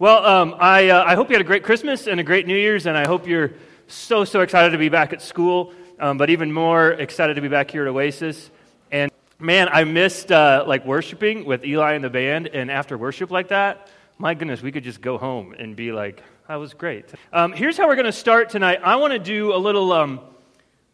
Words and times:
Well, 0.00 0.24
um, 0.24 0.54
I, 0.60 0.90
uh, 0.90 1.02
I 1.04 1.16
hope 1.16 1.28
you 1.28 1.34
had 1.34 1.40
a 1.40 1.44
great 1.44 1.64
Christmas 1.64 2.06
and 2.06 2.20
a 2.20 2.22
great 2.22 2.46
New 2.46 2.56
Year's, 2.56 2.86
and 2.86 2.96
I 2.96 3.04
hope 3.04 3.26
you're 3.26 3.54
so, 3.88 4.24
so 4.24 4.42
excited 4.42 4.70
to 4.70 4.78
be 4.78 4.88
back 4.88 5.12
at 5.12 5.20
school, 5.20 5.72
um, 5.98 6.18
but 6.18 6.30
even 6.30 6.52
more 6.52 6.92
excited 6.92 7.34
to 7.34 7.40
be 7.40 7.48
back 7.48 7.68
here 7.68 7.82
at 7.82 7.88
Oasis. 7.88 8.52
And 8.92 9.10
man, 9.40 9.68
I 9.68 9.82
missed 9.82 10.30
uh, 10.30 10.62
like 10.68 10.86
worshiping 10.86 11.44
with 11.44 11.64
Eli 11.64 11.94
and 11.94 12.04
the 12.04 12.10
band, 12.10 12.46
and 12.46 12.70
after 12.70 12.96
worship 12.96 13.32
like 13.32 13.48
that, 13.48 13.90
my 14.18 14.34
goodness, 14.34 14.62
we 14.62 14.70
could 14.70 14.84
just 14.84 15.00
go 15.00 15.18
home 15.18 15.52
and 15.58 15.74
be 15.74 15.90
like, 15.90 16.22
that 16.46 16.54
was 16.54 16.74
great. 16.74 17.06
Um, 17.32 17.50
here's 17.50 17.76
how 17.76 17.88
we're 17.88 17.96
going 17.96 18.06
to 18.06 18.12
start 18.12 18.50
tonight. 18.50 18.78
I 18.84 18.94
want 18.94 19.14
to 19.14 19.18
do 19.18 19.52
a 19.52 19.58
little 19.58 19.92
um, 19.92 20.20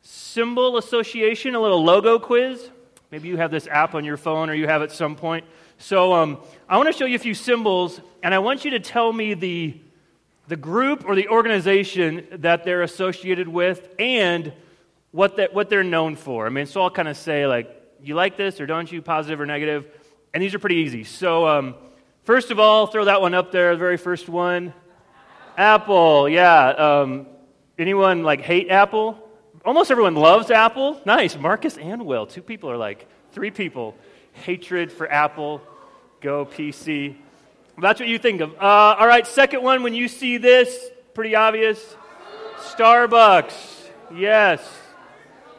symbol 0.00 0.78
association, 0.78 1.54
a 1.54 1.60
little 1.60 1.84
logo 1.84 2.18
quiz. 2.18 2.70
Maybe 3.10 3.28
you 3.28 3.36
have 3.36 3.50
this 3.50 3.66
app 3.66 3.94
on 3.94 4.06
your 4.06 4.16
phone 4.16 4.48
or 4.48 4.54
you 4.54 4.66
have 4.66 4.80
it 4.80 4.90
some 4.92 5.14
point. 5.14 5.44
So 5.78 6.14
um, 6.14 6.38
I 6.68 6.76
want 6.76 6.86
to 6.86 6.92
show 6.92 7.04
you 7.04 7.16
a 7.16 7.18
few 7.18 7.34
symbols, 7.34 8.00
and 8.22 8.32
I 8.34 8.38
want 8.38 8.64
you 8.64 8.70
to 8.72 8.80
tell 8.80 9.12
me 9.12 9.34
the, 9.34 9.78
the 10.48 10.56
group 10.56 11.04
or 11.06 11.14
the 11.14 11.28
organization 11.28 12.26
that 12.32 12.64
they're 12.64 12.82
associated 12.82 13.48
with 13.48 13.88
and 13.98 14.52
what, 15.10 15.36
that, 15.36 15.52
what 15.54 15.68
they're 15.68 15.84
known 15.84 16.16
for. 16.16 16.46
I 16.46 16.50
mean, 16.50 16.66
so 16.66 16.82
I'll 16.82 16.90
kind 16.90 17.08
of 17.08 17.16
say, 17.16 17.46
like, 17.46 17.68
you 18.02 18.14
like 18.14 18.36
this 18.36 18.60
or 18.60 18.66
don't 18.66 18.90
you, 18.90 19.02
positive 19.02 19.40
or 19.40 19.46
negative? 19.46 19.86
And 20.32 20.42
these 20.42 20.54
are 20.54 20.58
pretty 20.58 20.76
easy. 20.76 21.04
So, 21.04 21.46
um, 21.46 21.74
first 22.24 22.50
of 22.50 22.58
all, 22.58 22.86
throw 22.86 23.04
that 23.04 23.20
one 23.20 23.34
up 23.34 23.52
there, 23.52 23.72
the 23.72 23.78
very 23.78 23.96
first 23.96 24.28
one. 24.28 24.72
Apple, 25.56 26.28
yeah. 26.28 26.68
Um, 26.68 27.26
anyone 27.78 28.22
like 28.22 28.40
hate 28.40 28.70
Apple? 28.70 29.18
Almost 29.64 29.90
everyone 29.90 30.14
loves 30.14 30.50
Apple. 30.50 31.00
Nice. 31.06 31.38
Marcus 31.38 31.78
and 31.78 32.04
Will, 32.04 32.26
two 32.26 32.42
people 32.42 32.70
are 32.70 32.76
like, 32.76 33.06
three 33.32 33.50
people. 33.50 33.94
Hatred 34.34 34.92
for 34.92 35.10
Apple 35.10 35.62
go 36.20 36.44
PC. 36.44 37.16
That's 37.78 37.98
what 37.98 38.08
you 38.08 38.18
think 38.18 38.40
of. 38.40 38.54
Uh, 38.54 38.96
all 38.98 39.06
right, 39.06 39.26
second 39.26 39.62
one, 39.62 39.82
when 39.82 39.94
you 39.94 40.06
see 40.06 40.36
this, 40.36 40.90
pretty 41.12 41.34
obvious. 41.34 41.96
Starbucks. 42.58 43.88
Yes. 44.14 44.60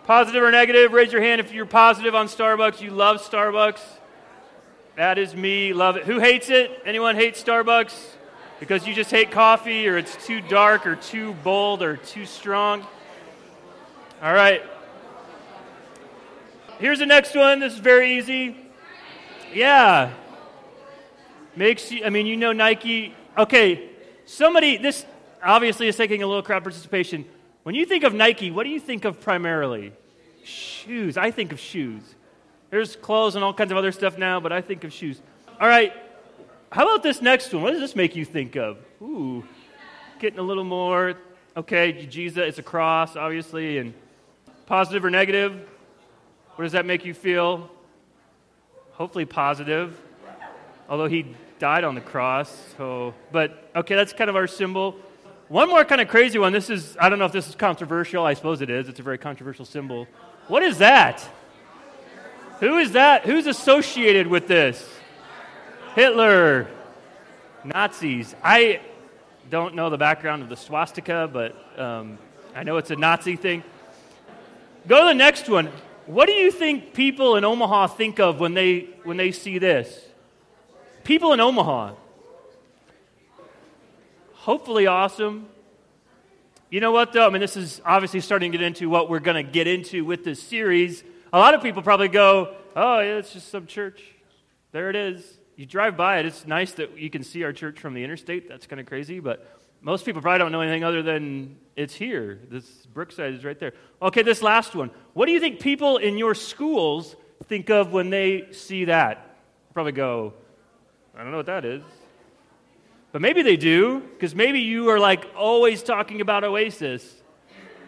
Positive 0.05 0.43
or 0.43 0.51
negative? 0.51 0.93
Raise 0.93 1.11
your 1.11 1.21
hand 1.21 1.41
if 1.41 1.51
you're 1.51 1.65
positive 1.65 2.15
on 2.15 2.27
Starbucks. 2.27 2.79
You 2.79 2.91
love 2.91 3.17
Starbucks. 3.17 3.81
That 4.95 5.17
is 5.17 5.35
me. 5.35 5.73
Love 5.73 5.97
it. 5.97 6.03
Who 6.03 6.19
hates 6.19 6.49
it? 6.49 6.81
Anyone 6.85 7.15
hate 7.15 7.35
Starbucks? 7.35 7.93
Because 8.59 8.87
you 8.87 8.93
just 8.93 9.11
hate 9.11 9.31
coffee 9.31 9.87
or 9.87 9.97
it's 9.97 10.15
too 10.25 10.39
dark 10.41 10.87
or 10.87 10.95
too 10.95 11.33
bold 11.43 11.81
or 11.81 11.97
too 11.97 12.25
strong? 12.25 12.85
All 14.21 14.33
right. 14.33 14.63
Here's 16.79 16.99
the 16.99 17.05
next 17.05 17.35
one. 17.35 17.59
This 17.59 17.73
is 17.73 17.79
very 17.79 18.17
easy. 18.17 18.64
Yeah, 19.55 20.11
Makes 21.55 21.89
you, 21.89 22.03
I 22.03 22.09
mean, 22.09 22.25
you 22.25 22.35
know 22.35 22.51
Nike. 22.51 23.15
Okay, 23.37 23.89
somebody, 24.25 24.75
this 24.75 25.05
obviously 25.41 25.87
is 25.87 25.95
taking 25.95 26.21
a 26.21 26.27
little 26.27 26.43
crowd 26.43 26.63
participation. 26.63 27.23
When 27.63 27.75
you 27.75 27.85
think 27.85 28.03
of 28.03 28.13
Nike, 28.13 28.51
what 28.51 28.63
do 28.63 28.69
you 28.69 28.81
think 28.81 29.05
of 29.05 29.21
primarily? 29.21 29.93
Shoes. 30.43 31.15
I 31.15 31.31
think 31.31 31.53
of 31.53 31.59
shoes. 31.61 32.01
There's 32.69 32.97
clothes 32.97 33.35
and 33.35 33.43
all 33.45 33.53
kinds 33.53 33.71
of 33.71 33.77
other 33.77 33.93
stuff 33.93 34.17
now, 34.17 34.41
but 34.41 34.51
I 34.51 34.59
think 34.59 34.83
of 34.83 34.91
shoes. 34.91 35.21
All 35.61 35.69
right, 35.69 35.93
how 36.69 36.83
about 36.83 37.03
this 37.03 37.21
next 37.21 37.53
one? 37.53 37.63
What 37.63 37.71
does 37.71 37.79
this 37.79 37.95
make 37.95 38.17
you 38.17 38.25
think 38.25 38.57
of? 38.57 38.77
Ooh, 39.01 39.45
getting 40.19 40.39
a 40.39 40.43
little 40.43 40.65
more. 40.65 41.13
Okay, 41.55 42.05
Jesus, 42.07 42.39
it's 42.39 42.59
a 42.59 42.63
cross, 42.63 43.15
obviously, 43.15 43.77
and 43.77 43.93
positive 44.65 45.05
or 45.05 45.09
negative? 45.09 45.53
What 46.55 46.63
does 46.63 46.73
that 46.73 46.85
make 46.85 47.05
you 47.05 47.13
feel? 47.13 47.69
Hopefully 48.95 49.25
positive. 49.25 49.99
Although 50.89 51.07
he 51.07 51.35
died 51.59 51.83
on 51.83 51.95
the 51.95 52.01
cross. 52.01 52.73
So, 52.77 53.13
but 53.31 53.69
okay, 53.75 53.95
that's 53.95 54.13
kind 54.13 54.29
of 54.29 54.35
our 54.35 54.47
symbol. 54.47 54.95
One 55.47 55.69
more 55.69 55.85
kind 55.85 56.01
of 56.01 56.07
crazy 56.07 56.39
one. 56.39 56.53
This 56.53 56.69
is, 56.69 56.97
I 56.99 57.09
don't 57.09 57.19
know 57.19 57.25
if 57.25 57.31
this 57.31 57.47
is 57.47 57.55
controversial. 57.55 58.25
I 58.25 58.33
suppose 58.33 58.61
it 58.61 58.69
is. 58.69 58.89
It's 58.89 58.99
a 58.99 59.03
very 59.03 59.17
controversial 59.17 59.65
symbol. 59.65 60.07
What 60.47 60.63
is 60.63 60.79
that? 60.79 61.27
Who 62.59 62.77
is 62.77 62.93
that? 62.93 63.25
Who's 63.25 63.47
associated 63.47 64.27
with 64.27 64.47
this? 64.47 64.87
Hitler. 65.93 66.67
Nazis. 67.63 68.33
I 68.43 68.79
don't 69.49 69.75
know 69.75 69.89
the 69.89 69.97
background 69.97 70.41
of 70.41 70.49
the 70.49 70.55
swastika, 70.55 71.29
but 71.31 71.55
um, 71.79 72.17
I 72.55 72.63
know 72.63 72.77
it's 72.77 72.91
a 72.91 72.95
Nazi 72.95 73.35
thing. 73.35 73.63
Go 74.87 75.01
to 75.01 75.05
the 75.05 75.13
next 75.13 75.49
one. 75.49 75.69
What 76.05 76.27
do 76.27 76.33
you 76.33 76.51
think 76.51 76.93
people 76.93 77.35
in 77.35 77.43
Omaha 77.43 77.87
think 77.87 78.19
of 78.19 78.39
when 78.39 78.53
they, 78.53 78.89
when 79.03 79.17
they 79.17 79.31
see 79.31 79.57
this? 79.57 80.05
People 81.03 81.33
in 81.33 81.39
Omaha. 81.39 81.93
Hopefully 84.33 84.85
awesome. 84.85 85.47
You 86.69 86.79
know 86.79 86.91
what, 86.91 87.13
though? 87.13 87.25
I 87.25 87.29
mean, 87.29 87.41
this 87.41 87.57
is 87.57 87.81
obviously 87.83 88.19
starting 88.19 88.51
to 88.51 88.57
get 88.57 88.65
into 88.65 88.89
what 88.89 89.09
we're 89.09 89.19
going 89.19 89.43
to 89.43 89.51
get 89.51 89.65
into 89.65 90.05
with 90.05 90.23
this 90.23 90.41
series. 90.41 91.03
A 91.33 91.39
lot 91.39 91.53
of 91.53 91.63
people 91.63 91.81
probably 91.81 92.07
go, 92.07 92.55
oh, 92.75 92.99
yeah, 92.99 93.17
it's 93.17 93.33
just 93.33 93.49
some 93.49 93.65
church. 93.65 94.03
There 94.71 94.89
it 94.89 94.95
is. 94.95 95.39
You 95.55 95.65
drive 95.65 95.95
by 95.95 96.19
it. 96.19 96.25
It's 96.25 96.45
nice 96.45 96.73
that 96.73 96.97
you 96.97 97.09
can 97.09 97.23
see 97.23 97.43
our 97.43 97.53
church 97.53 97.79
from 97.79 97.93
the 97.93 98.03
interstate. 98.03 98.49
That's 98.49 98.67
kind 98.67 98.79
of 98.79 98.85
crazy, 98.85 99.19
but 99.19 99.54
most 99.85 100.03
people 100.03 100.19
probably 100.19 100.39
don't 100.39 100.51
know 100.51 100.61
anything 100.61 100.83
other 100.83 101.03
than 101.03 101.57
it's 101.75 101.93
here. 101.93 102.39
This 102.49 102.65
Brookside 102.87 103.35
is 103.35 103.45
right 103.45 103.59
there. 103.59 103.73
Okay, 104.01 104.23
this 104.23 104.41
last 104.41 104.73
one. 104.73 104.89
What 105.13 105.27
do 105.27 105.31
you 105.31 105.39
think 105.39 105.59
people 105.59 105.97
in 105.97 106.17
your 106.17 106.33
schools 106.33 107.15
think 107.43 107.69
of 107.69 107.93
when 107.93 108.09
they 108.09 108.51
see 108.51 108.85
that? 108.85 109.37
Probably 109.75 109.91
go, 109.91 110.33
I 111.15 111.21
don't 111.21 111.29
know 111.29 111.37
what 111.37 111.45
that 111.45 111.65
is. 111.65 111.83
But 113.11 113.21
maybe 113.21 113.43
they 113.43 113.57
do, 113.57 113.99
because 113.99 114.33
maybe 114.33 114.61
you 114.61 114.89
are 114.89 114.99
like 114.99 115.27
always 115.37 115.83
talking 115.83 116.19
about 116.19 116.43
Oasis. 116.43 117.21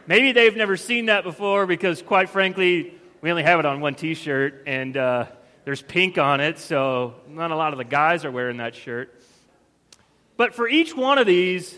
Maybe 0.06 0.34
they've 0.34 0.56
never 0.56 0.78
seen 0.78 1.08
that 1.08 1.24
before 1.24 1.66
because, 1.66 2.04
quite 2.04 2.30
frankly, 2.30 2.94
we 3.22 3.32
only 3.32 3.42
have 3.42 3.60
it 3.60 3.66
on 3.66 3.82
one 3.82 3.96
t 3.96 4.14
shirt 4.14 4.62
and 4.68 4.96
uh, 4.96 5.26
there's 5.66 5.82
pink 5.82 6.20
on 6.20 6.42
it, 6.42 6.60
so 6.60 7.16
not 7.28 7.50
a 7.50 7.56
lot 7.56 7.74
of 7.74 7.80
the 7.80 7.86
guys 7.86 8.24
are 8.24 8.30
wearing 8.30 8.58
that 8.58 8.76
shirt. 8.76 9.20
But 10.38 10.54
for 10.54 10.70
each 10.70 10.96
one 10.96 11.18
of 11.18 11.26
these, 11.26 11.76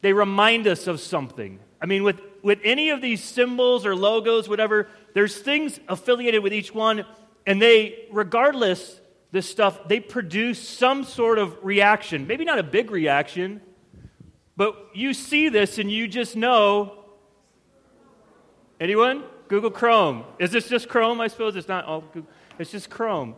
they 0.00 0.12
remind 0.12 0.66
us 0.66 0.86
of 0.86 1.00
something. 1.00 1.58
I 1.80 1.86
mean, 1.86 2.02
with, 2.02 2.20
with 2.42 2.60
any 2.64 2.90
of 2.90 3.00
these 3.00 3.22
symbols 3.22 3.86
or 3.86 3.94
logos, 3.94 4.48
whatever, 4.48 4.88
there's 5.14 5.36
things 5.36 5.78
affiliated 5.88 6.42
with 6.42 6.52
each 6.52 6.74
one, 6.74 7.04
and 7.46 7.60
they, 7.60 8.06
regardless 8.10 9.00
this 9.30 9.48
stuff, 9.48 9.88
they 9.88 10.00
produce 10.00 10.66
some 10.66 11.04
sort 11.04 11.38
of 11.38 11.56
reaction. 11.62 12.26
Maybe 12.26 12.44
not 12.44 12.58
a 12.58 12.62
big 12.62 12.90
reaction, 12.90 13.60
but 14.56 14.76
you 14.94 15.14
see 15.14 15.48
this 15.48 15.78
and 15.78 15.90
you 15.90 16.08
just 16.08 16.36
know. 16.36 17.04
Anyone? 18.80 19.24
Google 19.48 19.70
Chrome. 19.70 20.24
Is 20.38 20.50
this 20.50 20.68
just 20.68 20.88
Chrome? 20.88 21.20
I 21.20 21.28
suppose 21.28 21.56
it's 21.56 21.68
not 21.68 21.84
all 21.84 22.02
Google. 22.02 22.30
It's 22.58 22.70
just 22.70 22.90
Chrome. 22.90 23.34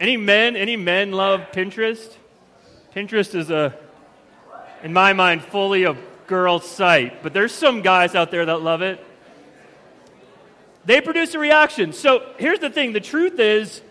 Any 0.00 0.16
men? 0.16 0.56
Any 0.56 0.76
men 0.76 1.12
love 1.12 1.40
Pinterest? 1.52 2.16
Pinterest 2.94 3.34
is 3.34 3.50
a, 3.50 3.76
in 4.82 4.92
my 4.92 5.12
mind, 5.12 5.42
fully 5.42 5.84
a 5.84 5.96
girl 6.26 6.60
site, 6.60 7.22
but 7.22 7.32
there's 7.32 7.52
some 7.52 7.82
guys 7.82 8.14
out 8.14 8.30
there 8.30 8.46
that 8.46 8.62
love 8.62 8.82
it. 8.82 9.04
They 10.84 11.00
produce 11.00 11.34
a 11.34 11.38
reaction. 11.38 11.92
So 11.92 12.32
here's 12.38 12.60
the 12.60 12.70
thing: 12.70 12.92
the 12.92 13.00
truth 13.00 13.38
is 13.38 13.82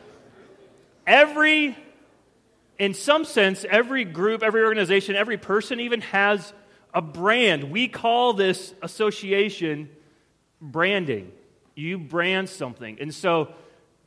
every, 1.06 1.78
in 2.80 2.94
some 2.94 3.26
sense, 3.26 3.66
every 3.70 4.04
group, 4.04 4.44
every 4.44 4.64
organization, 4.64 5.16
every 5.16 5.38
person 5.38 5.80
even 5.80 6.02
has 6.02 6.54
a 6.94 7.02
brand. 7.02 7.66
We 7.66 7.88
call 7.88 8.34
this 8.34 8.74
association 8.82 9.90
branding. 10.62 11.32
You 11.76 12.00
brand 12.00 12.50
something. 12.50 12.98
And 13.00 13.14
so, 13.14 13.54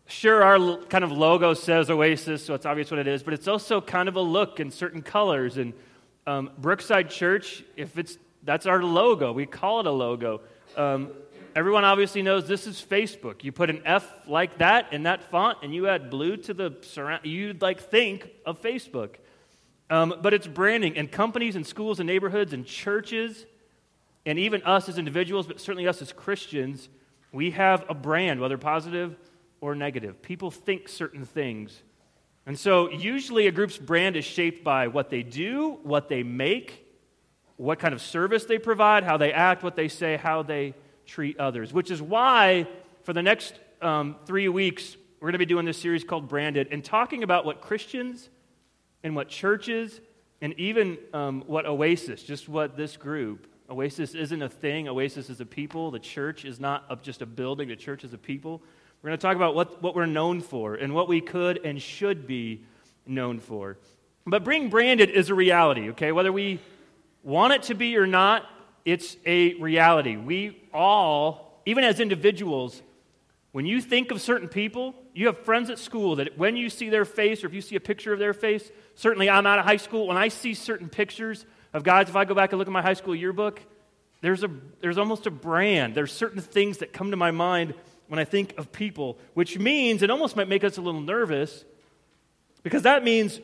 sure, 0.07 0.43
our 0.43 0.79
kind 0.87 1.05
of 1.05 1.13
logo 1.13 1.55
says 1.55 1.89
Oasis, 1.91 2.45
so 2.45 2.55
it's 2.55 2.67
obvious 2.67 2.91
what 2.91 2.99
it 2.99 3.07
is, 3.07 3.23
but 3.23 3.33
it's 3.33 3.47
also 3.47 3.81
kind 3.81 4.09
of 4.09 4.17
a 4.17 4.21
look 4.21 4.59
in 4.59 4.73
certain 4.73 5.03
colors. 5.03 5.57
And 5.57 5.73
um, 6.31 6.51
Brookside 6.59 7.11
Church, 7.11 7.65
if 7.77 7.99
it's 7.99 8.17
that's 8.43 8.67
our 8.67 8.83
logo, 8.83 9.33
we 9.33 9.47
call 9.47 9.81
it 9.81 9.87
a 9.87 9.91
logo. 9.91 10.41
Um, 10.77 11.11
Everyone 11.57 11.85
obviously 11.85 12.23
knows 12.23 12.47
this 12.47 12.69
is 12.69 12.81
Facebook. 12.81 13.43
You 13.43 13.51
put 13.51 13.71
an 13.71 13.83
F 13.85 14.07
like 14.29 14.59
that 14.59 14.93
in 14.93 15.03
that 15.03 15.25
font, 15.33 15.59
and 15.65 15.75
you 15.75 15.89
add 15.89 16.09
blue 16.09 16.37
to 16.37 16.55
the 16.55 16.77
surround. 16.83 17.27
You'd 17.27 17.61
like 17.61 17.81
think 17.81 18.31
of 18.47 18.63
Facebook, 18.63 19.17
um, 19.91 20.15
but 20.23 20.33
it's 20.33 20.47
branding, 20.47 20.97
and 20.97 21.11
companies 21.11 21.57
and 21.57 21.67
schools 21.67 21.99
and 21.99 22.07
neighborhoods 22.07 22.53
and 22.53 22.65
churches, 22.65 23.47
and 24.25 24.39
even 24.39 24.63
us 24.63 24.89
as 24.89 24.97
individuals, 24.97 25.49
but 25.49 25.61
certainly 25.61 25.89
us 25.89 26.01
as 26.01 26.13
Christians, 26.13 26.89
we 27.33 27.51
have 27.51 27.85
a 27.89 27.95
brand, 27.95 28.41
whether 28.41 28.57
positive 28.57 29.17
or 29.61 29.75
negative. 29.75 30.23
People 30.23 30.53
think 30.53 30.89
certain 30.89 31.25
things, 31.25 31.83
and 32.51 32.59
so 32.59 32.91
usually 32.91 33.47
a 33.47 33.53
group's 33.53 33.79
brand 33.79 34.17
is 34.17 34.25
shaped 34.25 34.65
by 34.65 34.89
what 34.89 35.09
they 35.09 35.23
do, 35.23 35.79
what 35.85 36.09
they 36.09 36.25
make, 36.25 36.85
what 37.55 37.79
kind 37.79 37.95
of 37.95 38.03
service 38.03 38.45
they 38.45 38.59
provide, 38.59 39.05
how 39.05 39.17
they 39.17 39.33
act, 39.33 39.63
what 39.63 39.77
they 39.77 39.87
say, 39.87 40.17
how 40.17 40.43
they 40.43 40.75
treat 41.07 41.39
others, 41.39 41.73
which 41.73 41.93
is 41.93 42.03
why 42.03 42.67
for 43.05 43.13
the 43.13 43.23
next 43.23 43.55
um, 43.81 44.17
three 44.27 44.49
weeks, 44.49 44.97
we're 45.21 45.27
going 45.27 45.35
to 45.35 45.39
be 45.39 45.47
doing 45.47 45.65
this 45.65 45.79
series 45.79 46.03
called 46.03 46.27
Branded 46.27 46.67
and 46.73 46.85
talking 46.85 47.23
about 47.23 47.45
what 47.45 47.61
Christians 47.61 48.29
and 49.05 49.15
what 49.15 49.29
churches 49.29 50.01
and 50.41 50.53
even 50.55 50.99
um, 51.15 51.45
what 51.47 51.67
Oasis, 51.67 52.21
just 52.21 52.49
what 52.49 52.77
this 52.77 52.97
group, 52.97 53.47
Oasis 53.71 54.17
isn't 54.17 54.43
a 54.43 54.49
thing. 54.49 54.89
Oasis 54.89 55.31
is 55.31 55.41
a 55.41 55.47
people. 55.47 55.93
The 55.93 56.01
church 56.01 56.45
is 56.45 56.59
not 56.59 56.85
a, 56.91 56.97
just 56.97 57.23
a 57.23 57.27
building, 57.27 57.69
the 57.69 57.77
church 57.77 58.03
is 58.03 58.13
a 58.13 58.19
people. 58.19 58.61
We're 59.03 59.09
going 59.09 59.19
to 59.19 59.23
talk 59.23 59.37
about 59.37 59.55
what, 59.55 59.83
what 59.83 59.95
we're 59.95 60.07
known 60.07 60.43
for 60.43 60.75
and 60.75 60.95
what 60.95 61.09
we 61.09 61.23
could 61.23 61.65
and 61.65 61.81
should 61.81 62.27
be 62.27 62.65
known 63.07 63.39
for. 63.39 63.79
But 64.27 64.45
being 64.45 64.69
branded 64.69 65.09
is 65.09 65.31
a 65.31 65.35
reality, 65.35 65.91
okay? 65.91 66.13
Whether 66.13 66.33
we 66.33 66.61
want 67.23 67.55
it 67.55 67.63
to 67.65 67.75
be 67.75 67.97
or 67.97 68.07
not, 68.07 68.45
it's 68.85 69.17
a 69.25 69.55
reality. 69.55 70.17
We 70.17 70.63
all, 70.75 71.63
even 71.65 71.83
as 71.85 71.99
individuals, 71.99 72.83
when 73.53 73.65
you 73.65 73.81
think 73.81 74.11
of 74.11 74.21
certain 74.21 74.49
people, 74.49 74.95
you 75.15 75.27
have 75.27 75.39
friends 75.39 75.71
at 75.71 75.79
school 75.79 76.17
that 76.17 76.37
when 76.37 76.57
you 76.57 76.69
see 76.69 76.91
their 76.91 77.07
face 77.07 77.43
or 77.43 77.47
if 77.47 77.55
you 77.55 77.63
see 77.63 77.77
a 77.77 77.81
picture 77.81 78.13
of 78.13 78.19
their 78.19 78.35
face, 78.35 78.71
certainly 78.97 79.31
I'm 79.31 79.47
out 79.47 79.59
of 79.59 79.65
high 79.65 79.79
school, 79.79 80.09
when 80.09 80.19
I 80.19 80.29
see 80.29 80.53
certain 80.53 80.91
pictures 80.91 81.47
of 81.73 81.85
guys, 81.85 82.11
if 82.11 82.17
I 82.17 82.27
go 82.27 82.35
back 82.35 82.53
and 82.53 82.59
look 82.59 82.69
at 82.69 82.73
my 82.73 82.83
high 82.83 82.95
school 82.95 83.15
yearbook, 83.15 83.63
there's, 84.21 84.45
a, 84.45 84.51
there's 84.83 84.99
almost 84.99 85.27
a 85.27 85.31
brand. 85.31 85.95
There's 85.95 86.13
certain 86.13 86.43
things 86.43 86.79
that 86.79 86.93
come 86.93 87.13
to 87.13 87.17
my 87.17 87.31
mind 87.31 87.73
when 88.11 88.19
I 88.19 88.25
think 88.25 88.59
of 88.59 88.73
people, 88.73 89.19
which 89.35 89.57
means 89.57 90.03
it 90.03 90.11
almost 90.11 90.35
might 90.35 90.49
make 90.49 90.65
us 90.65 90.79
a 90.79 90.81
little 90.81 91.01
nervous 91.01 91.65
because 92.65 92.83
that 92.83 93.05
means 93.05 93.39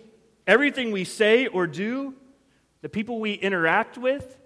everything 0.45 0.91
we 0.91 1.05
say 1.05 1.47
or 1.47 1.69
do, 1.69 2.15
the 2.83 2.89
people 2.89 3.21
we 3.21 3.35
interact 3.35 3.97
with, 3.97 4.37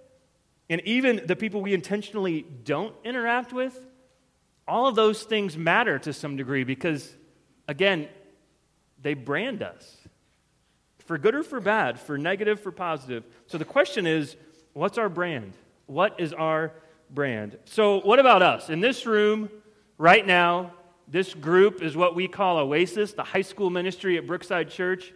and 0.69 0.79
even 0.81 1.23
the 1.25 1.35
people 1.35 1.59
we 1.59 1.73
intentionally 1.73 2.45
don't 2.63 2.93
interact 3.03 3.51
with, 3.51 3.75
all 4.67 4.85
of 4.85 4.93
those 4.93 5.23
things 5.23 5.57
matter 5.57 5.97
to 5.97 6.13
some 6.13 6.35
degree 6.35 6.65
because, 6.65 7.11
again, 7.67 8.07
they 9.01 9.15
brand 9.15 9.63
us 9.63 9.97
for 10.99 11.17
good 11.17 11.33
or 11.33 11.41
for 11.41 11.59
bad, 11.59 11.99
for 11.99 12.19
negative, 12.19 12.59
for 12.59 12.71
positive. 12.71 13.23
So 13.47 13.57
the 13.57 13.65
question 13.65 14.05
is 14.05 14.35
what's 14.73 14.99
our 14.99 15.09
brand? 15.09 15.53
What 15.87 16.19
is 16.19 16.31
our 16.31 16.73
brand? 17.09 17.57
So, 17.65 18.01
what 18.01 18.19
about 18.19 18.43
us? 18.43 18.69
In 18.69 18.81
this 18.81 19.07
room, 19.07 19.49
Right 20.01 20.25
now, 20.25 20.71
this 21.07 21.31
group 21.35 21.83
is 21.83 21.95
what 21.95 22.15
we 22.15 22.27
call 22.27 22.57
Oasis, 22.57 23.13
the 23.13 23.23
high 23.23 23.43
school 23.43 23.69
ministry 23.69 24.17
at 24.17 24.25
Brookside 24.25 24.71
Church. 24.71 25.13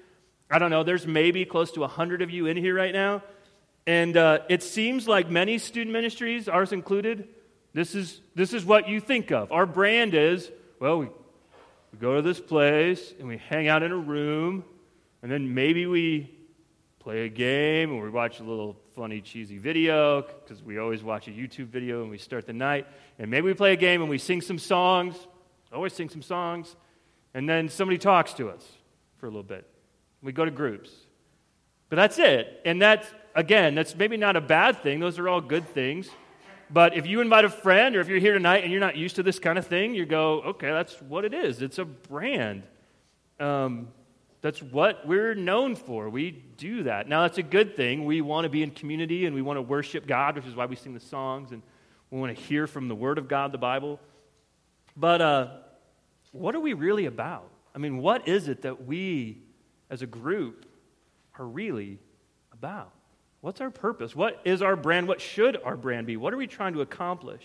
I 0.48 0.60
don't 0.60 0.70
know, 0.70 0.84
there's 0.84 1.08
maybe 1.08 1.44
close 1.44 1.72
to 1.72 1.80
100 1.80 2.22
of 2.22 2.30
you 2.30 2.46
in 2.46 2.56
here 2.56 2.76
right 2.76 2.94
now. 2.94 3.24
And 3.88 4.16
uh, 4.16 4.42
it 4.48 4.62
seems 4.62 5.08
like 5.08 5.28
many 5.28 5.58
student 5.58 5.92
ministries, 5.92 6.48
ours 6.48 6.72
included, 6.72 7.28
this 7.74 7.96
is, 7.96 8.22
this 8.36 8.54
is 8.54 8.64
what 8.64 8.88
you 8.88 9.00
think 9.00 9.32
of. 9.32 9.52
Our 9.52 9.66
brand 9.66 10.14
is 10.14 10.52
well, 10.80 11.00
we, 11.00 11.08
we 11.92 11.98
go 12.00 12.18
to 12.18 12.22
this 12.22 12.40
place 12.40 13.12
and 13.18 13.28
we 13.28 13.38
hang 13.38 13.68
out 13.68 13.82
in 13.82 13.92
a 13.92 13.98
room, 13.98 14.64
and 15.24 15.32
then 15.32 15.56
maybe 15.56 15.88
we 15.88 16.30
play 17.00 17.26
a 17.26 17.30
game 17.30 17.92
or 17.92 18.04
we 18.04 18.12
watch 18.12 18.40
a 18.40 18.44
little 18.44 18.78
funny, 18.96 19.20
cheesy 19.20 19.58
video 19.58 20.22
because 20.22 20.64
we 20.64 20.80
always 20.80 21.04
watch 21.04 21.28
a 21.28 21.32
YouTube 21.32 21.68
video 21.68 22.02
and 22.02 22.10
we 22.10 22.18
start 22.18 22.46
the 22.46 22.54
night. 22.54 22.88
And 23.20 23.30
maybe 23.30 23.48
we 23.48 23.54
play 23.54 23.74
a 23.74 23.76
game 23.76 24.00
and 24.00 24.10
we 24.10 24.18
sing 24.18 24.40
some 24.40 24.58
songs, 24.58 25.16
always 25.74 25.92
sing 25.92 26.10
some 26.10 26.22
songs, 26.22 26.78
and 27.34 27.48
then 27.48 27.68
somebody 27.68 27.98
talks 27.98 28.34
to 28.36 28.50
us 28.50 28.66
for 29.18 29.26
a 29.26 29.30
little 29.30 29.44
bit. 29.44 29.68
We 30.24 30.32
go 30.32 30.46
to 30.46 30.52
groups. 30.52 30.92
But 31.90 31.98
that's 31.98 32.18
it. 32.20 32.62
And 32.64 32.82
that's, 32.82 33.06
again, 33.36 33.76
that's 33.76 33.96
maybe 33.96 34.16
not 34.16 34.38
a 34.38 34.42
bad 34.42 34.82
thing. 34.82 35.02
Those 35.02 35.20
are 35.20 35.28
all 35.28 35.42
good 35.42 35.68
things. 35.68 36.10
But 36.70 36.96
if 36.96 37.06
you 37.06 37.20
invite 37.20 37.44
a 37.44 37.50
friend 37.50 37.98
or 37.98 38.00
if 38.00 38.08
you're 38.08 38.20
here 38.20 38.34
tonight 38.34 38.64
and 38.64 38.72
you're 38.72 38.80
not 38.80 38.96
used 38.96 39.18
to 39.18 39.24
this 39.24 39.40
kind 39.40 39.60
of 39.60 39.68
thing, 39.68 39.94
you 39.94 40.06
go, 40.06 40.42
okay, 40.42 40.70
that's 40.72 41.02
what 41.02 41.26
it 41.26 41.34
is. 41.34 41.62
It's 41.62 41.80
a 41.80 41.86
brand. 41.86 42.64
Um, 43.42 43.90
that's 44.46 44.62
what 44.62 45.08
we're 45.08 45.34
known 45.34 45.76
for. 45.76 46.08
We 46.08 46.30
do 46.30 46.84
that. 46.84 47.10
Now, 47.10 47.24
that's 47.24 47.40
a 47.40 47.44
good 47.44 47.76
thing. 47.76 48.06
We 48.06 48.22
want 48.22 48.46
to 48.46 48.50
be 48.50 48.62
in 48.62 48.70
community 48.70 49.26
and 49.26 49.34
we 49.34 49.42
want 49.42 49.58
to 49.58 49.62
worship 49.64 50.06
God, 50.06 50.36
which 50.36 50.46
is 50.46 50.56
why 50.56 50.68
we 50.68 50.76
sing 50.76 50.94
the 50.94 51.00
songs 51.00 51.52
and 51.52 51.64
we 52.12 52.20
want 52.20 52.38
to 52.38 52.44
hear 52.44 52.68
from 52.68 52.88
the 52.88 52.94
Word 52.94 53.18
of 53.18 53.28
God, 53.28 53.52
the 53.52 53.58
Bible. 53.58 54.00
But 54.96 55.20
uh, 55.20 55.48
what 56.32 56.54
are 56.54 56.60
we 56.60 56.74
really 56.74 57.08
about? 57.08 57.50
I 57.74 57.80
mean, 57.80 57.98
what 57.98 58.28
is 58.28 58.48
it 58.48 58.62
that 58.62 58.86
we 58.86 59.40
as 59.90 60.04
a 60.04 60.06
group 60.06 60.68
are 61.40 61.46
really 61.48 61.98
about? 62.54 62.92
What's 63.42 63.62
our 63.62 63.72
purpose? 63.72 64.16
What 64.16 64.42
is 64.46 64.62
our 64.62 64.76
brand? 64.76 65.08
What 65.08 65.22
should 65.22 65.60
our 65.64 65.76
brand 65.76 66.06
be? 66.06 66.18
What 66.18 66.36
are 66.36 66.38
we 66.38 66.46
trying 66.46 66.74
to 66.74 66.82
accomplish? 66.82 67.42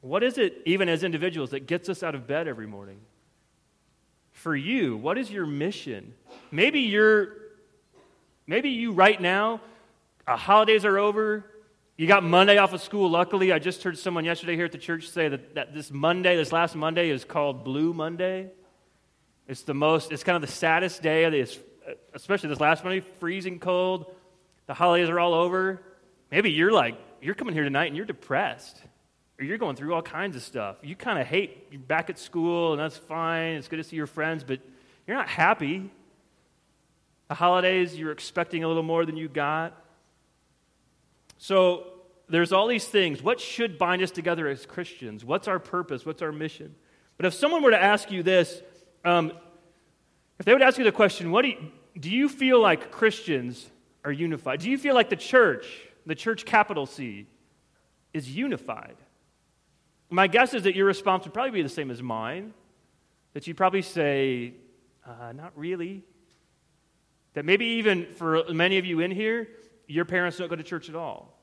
What 0.00 0.22
is 0.22 0.38
it, 0.38 0.62
even 0.64 0.88
as 0.88 1.02
individuals, 1.02 1.50
that 1.50 1.66
gets 1.66 1.88
us 1.88 2.04
out 2.04 2.14
of 2.14 2.28
bed 2.28 2.46
every 2.46 2.68
morning? 2.68 3.00
For 4.34 4.54
you? 4.54 4.96
What 4.96 5.16
is 5.16 5.30
your 5.30 5.46
mission? 5.46 6.14
Maybe 6.50 6.80
you're 6.80 7.28
maybe 8.46 8.68
you 8.70 8.92
right 8.92 9.20
now, 9.20 9.60
uh, 10.26 10.36
holidays 10.36 10.84
are 10.84 10.98
over. 10.98 11.44
You 11.96 12.08
got 12.08 12.24
Monday 12.24 12.58
off 12.58 12.72
of 12.72 12.82
school. 12.82 13.08
Luckily, 13.08 13.52
I 13.52 13.60
just 13.60 13.82
heard 13.82 13.96
someone 13.96 14.24
yesterday 14.24 14.56
here 14.56 14.64
at 14.64 14.72
the 14.72 14.78
church 14.78 15.08
say 15.08 15.28
that, 15.28 15.54
that 15.54 15.74
this 15.74 15.92
Monday, 15.92 16.36
this 16.36 16.50
last 16.50 16.74
Monday, 16.74 17.08
is 17.08 17.24
called 17.24 17.64
Blue 17.64 17.94
Monday. 17.94 18.50
It's 19.46 19.62
the 19.62 19.74
most, 19.74 20.10
it's 20.10 20.24
kind 20.24 20.34
of 20.34 20.42
the 20.42 20.52
saddest 20.52 21.02
day 21.02 21.24
of 21.24 21.32
this, 21.32 21.56
especially 22.12 22.48
this 22.48 22.60
last 22.60 22.82
Monday, 22.82 23.00
freezing 23.20 23.60
cold. 23.60 24.12
The 24.66 24.74
holidays 24.74 25.08
are 25.08 25.20
all 25.20 25.34
over. 25.34 25.82
Maybe 26.32 26.50
you're 26.50 26.72
like, 26.72 26.98
you're 27.22 27.36
coming 27.36 27.54
here 27.54 27.62
tonight 27.64 27.86
and 27.86 27.96
you're 27.96 28.06
depressed 28.06 28.82
or 29.38 29.44
you're 29.44 29.58
going 29.58 29.76
through 29.76 29.94
all 29.94 30.02
kinds 30.02 30.36
of 30.36 30.42
stuff. 30.42 30.76
You 30.82 30.94
kind 30.94 31.18
of 31.18 31.26
hate, 31.26 31.66
you're 31.70 31.80
back 31.80 32.10
at 32.10 32.18
school, 32.18 32.72
and 32.72 32.80
that's 32.80 32.96
fine. 32.96 33.56
It's 33.56 33.68
good 33.68 33.78
to 33.78 33.84
see 33.84 33.96
your 33.96 34.06
friends, 34.06 34.44
but 34.44 34.60
you're 35.06 35.16
not 35.16 35.28
happy. 35.28 35.90
The 37.28 37.34
holidays, 37.34 37.96
you're 37.96 38.12
expecting 38.12 38.64
a 38.64 38.68
little 38.68 38.82
more 38.82 39.04
than 39.04 39.16
you 39.16 39.28
got. 39.28 39.74
So 41.38 41.86
there's 42.28 42.52
all 42.52 42.68
these 42.68 42.86
things. 42.86 43.22
What 43.22 43.40
should 43.40 43.76
bind 43.76 44.02
us 44.02 44.10
together 44.10 44.46
as 44.48 44.66
Christians? 44.66 45.24
What's 45.24 45.48
our 45.48 45.58
purpose? 45.58 46.06
What's 46.06 46.22
our 46.22 46.32
mission? 46.32 46.74
But 47.16 47.26
if 47.26 47.34
someone 47.34 47.62
were 47.62 47.70
to 47.70 47.82
ask 47.82 48.10
you 48.10 48.22
this, 48.22 48.62
um, 49.04 49.32
if 50.38 50.46
they 50.46 50.52
would 50.52 50.62
ask 50.62 50.78
you 50.78 50.84
the 50.84 50.92
question, 50.92 51.30
what 51.30 51.42
do 51.42 51.48
you, 51.48 51.70
do 51.98 52.10
you 52.10 52.28
feel 52.28 52.60
like 52.60 52.90
Christians 52.90 53.68
are 54.04 54.12
unified? 54.12 54.60
Do 54.60 54.70
you 54.70 54.78
feel 54.78 54.94
like 54.94 55.10
the 55.10 55.16
church, 55.16 55.66
the 56.06 56.14
church 56.14 56.44
capital 56.44 56.86
C, 56.86 57.26
is 58.12 58.34
unified? 58.34 58.96
My 60.10 60.26
guess 60.26 60.54
is 60.54 60.64
that 60.64 60.76
your 60.76 60.86
response 60.86 61.24
would 61.24 61.34
probably 61.34 61.50
be 61.50 61.62
the 61.62 61.68
same 61.68 61.90
as 61.90 62.02
mine. 62.02 62.52
That 63.32 63.46
you'd 63.46 63.56
probably 63.56 63.82
say, 63.82 64.54
uh, 65.06 65.32
not 65.32 65.52
really. 65.56 66.04
That 67.34 67.44
maybe 67.44 67.66
even 67.66 68.06
for 68.14 68.44
many 68.52 68.78
of 68.78 68.84
you 68.84 69.00
in 69.00 69.10
here, 69.10 69.48
your 69.86 70.04
parents 70.04 70.38
don't 70.38 70.48
go 70.48 70.56
to 70.56 70.62
church 70.62 70.88
at 70.88 70.94
all. 70.94 71.34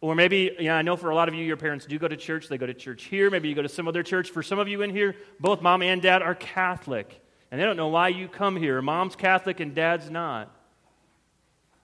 Or 0.00 0.14
maybe, 0.14 0.56
yeah, 0.58 0.76
I 0.76 0.82
know 0.82 0.96
for 0.96 1.10
a 1.10 1.14
lot 1.14 1.28
of 1.28 1.34
you, 1.34 1.44
your 1.44 1.58
parents 1.58 1.84
do 1.84 1.98
go 1.98 2.08
to 2.08 2.16
church. 2.16 2.48
They 2.48 2.56
go 2.56 2.66
to 2.66 2.74
church 2.74 3.04
here. 3.04 3.30
Maybe 3.30 3.48
you 3.48 3.54
go 3.54 3.62
to 3.62 3.68
some 3.68 3.86
other 3.86 4.02
church. 4.02 4.30
For 4.30 4.42
some 4.42 4.58
of 4.58 4.66
you 4.66 4.82
in 4.82 4.90
here, 4.90 5.14
both 5.38 5.60
mom 5.60 5.82
and 5.82 6.00
dad 6.00 6.22
are 6.22 6.34
Catholic. 6.34 7.22
And 7.50 7.60
they 7.60 7.64
don't 7.64 7.76
know 7.76 7.88
why 7.88 8.08
you 8.08 8.26
come 8.26 8.56
here. 8.56 8.80
Mom's 8.80 9.14
Catholic 9.14 9.60
and 9.60 9.74
dad's 9.74 10.10
not. 10.10 10.54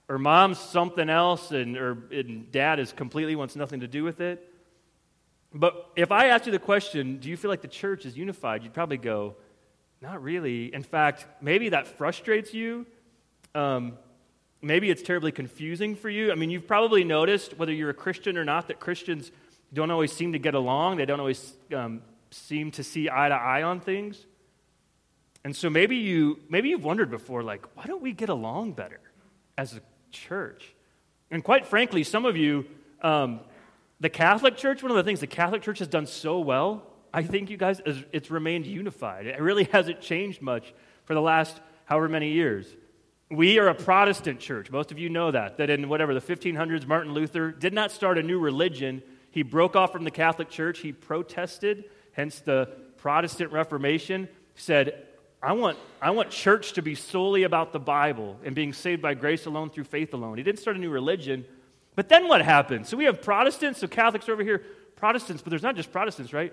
Or 0.08 0.18
mom's 0.18 0.58
something 0.58 1.10
else 1.10 1.50
and, 1.50 1.76
or, 1.76 1.98
and 2.10 2.50
dad 2.50 2.78
is 2.78 2.92
completely 2.92 3.36
wants 3.36 3.54
nothing 3.54 3.80
to 3.80 3.88
do 3.88 4.02
with 4.02 4.20
it. 4.20 4.52
But 5.54 5.90
if 5.96 6.12
I 6.12 6.28
asked 6.28 6.46
you 6.46 6.52
the 6.52 6.58
question, 6.58 7.18
do 7.18 7.28
you 7.28 7.36
feel 7.36 7.50
like 7.50 7.62
the 7.62 7.68
church 7.68 8.04
is 8.04 8.16
unified? 8.16 8.62
You'd 8.62 8.74
probably 8.74 8.98
go, 8.98 9.36
not 10.02 10.22
really. 10.22 10.74
In 10.74 10.82
fact, 10.82 11.26
maybe 11.40 11.70
that 11.70 11.86
frustrates 11.86 12.52
you. 12.52 12.86
Um, 13.54 13.96
maybe 14.60 14.90
it's 14.90 15.02
terribly 15.02 15.32
confusing 15.32 15.96
for 15.96 16.10
you. 16.10 16.32
I 16.32 16.34
mean, 16.34 16.50
you've 16.50 16.66
probably 16.66 17.04
noticed, 17.04 17.56
whether 17.56 17.72
you're 17.72 17.90
a 17.90 17.94
Christian 17.94 18.36
or 18.36 18.44
not, 18.44 18.68
that 18.68 18.80
Christians 18.80 19.30
don't 19.72 19.90
always 19.90 20.12
seem 20.12 20.32
to 20.32 20.38
get 20.38 20.54
along. 20.54 20.96
They 20.96 21.06
don't 21.06 21.20
always 21.20 21.54
um, 21.74 22.02
seem 22.30 22.70
to 22.72 22.84
see 22.84 23.08
eye 23.08 23.28
to 23.28 23.34
eye 23.34 23.62
on 23.62 23.80
things. 23.80 24.26
And 25.44 25.54
so 25.54 25.70
maybe, 25.70 25.96
you, 25.96 26.40
maybe 26.48 26.70
you've 26.70 26.84
wondered 26.84 27.10
before, 27.10 27.42
like, 27.42 27.64
why 27.76 27.84
don't 27.84 28.02
we 28.02 28.12
get 28.12 28.28
along 28.28 28.72
better 28.72 29.00
as 29.56 29.74
a 29.74 29.80
church? 30.10 30.74
And 31.30 31.42
quite 31.42 31.66
frankly, 31.66 32.02
some 32.02 32.24
of 32.24 32.36
you, 32.36 32.66
um, 33.00 33.40
the 34.00 34.10
Catholic 34.10 34.56
Church, 34.56 34.82
one 34.82 34.90
of 34.90 34.96
the 34.96 35.02
things 35.02 35.20
the 35.20 35.26
Catholic 35.26 35.62
Church 35.62 35.78
has 35.78 35.88
done 35.88 36.06
so 36.06 36.40
well, 36.40 36.82
I 37.12 37.22
think 37.22 37.48
you 37.48 37.56
guys, 37.56 37.80
it's 38.12 38.30
remained 38.30 38.66
unified. 38.66 39.26
It 39.26 39.40
really 39.40 39.64
hasn't 39.64 40.00
changed 40.00 40.42
much 40.42 40.74
for 41.04 41.14
the 41.14 41.22
last 41.22 41.60
however 41.86 42.08
many 42.08 42.32
years. 42.32 42.66
We 43.30 43.58
are 43.58 43.68
a 43.68 43.74
Protestant 43.74 44.38
church. 44.38 44.70
Most 44.70 44.92
of 44.92 44.98
you 44.98 45.08
know 45.08 45.30
that. 45.30 45.56
That 45.56 45.70
in 45.70 45.88
whatever, 45.88 46.14
the 46.14 46.20
1500s, 46.20 46.86
Martin 46.86 47.12
Luther 47.12 47.50
did 47.50 47.72
not 47.72 47.90
start 47.90 48.18
a 48.18 48.22
new 48.22 48.38
religion. 48.38 49.02
He 49.30 49.42
broke 49.42 49.74
off 49.74 49.92
from 49.92 50.04
the 50.04 50.10
Catholic 50.10 50.50
Church. 50.50 50.80
He 50.80 50.92
protested, 50.92 51.84
hence 52.12 52.40
the 52.40 52.68
Protestant 52.98 53.50
Reformation, 53.50 54.28
said, 54.54 55.06
I 55.42 55.52
want, 55.52 55.78
I 56.00 56.10
want 56.10 56.30
church 56.30 56.74
to 56.74 56.82
be 56.82 56.94
solely 56.94 57.44
about 57.44 57.72
the 57.72 57.78
Bible 57.78 58.36
and 58.44 58.54
being 58.54 58.72
saved 58.72 59.02
by 59.02 59.14
grace 59.14 59.46
alone 59.46 59.70
through 59.70 59.84
faith 59.84 60.14
alone. 60.14 60.38
He 60.38 60.44
didn't 60.44 60.60
start 60.60 60.76
a 60.76 60.80
new 60.80 60.90
religion. 60.90 61.44
But 61.96 62.08
then 62.08 62.28
what 62.28 62.42
happened? 62.42 62.86
So 62.86 62.96
we 62.96 63.04
have 63.04 63.22
Protestants, 63.22 63.80
so 63.80 63.88
Catholics 63.88 64.28
are 64.28 64.32
over 64.32 64.44
here, 64.44 64.62
Protestants, 64.94 65.42
but 65.42 65.50
there's 65.50 65.62
not 65.62 65.74
just 65.74 65.90
Protestants, 65.90 66.32
right? 66.32 66.52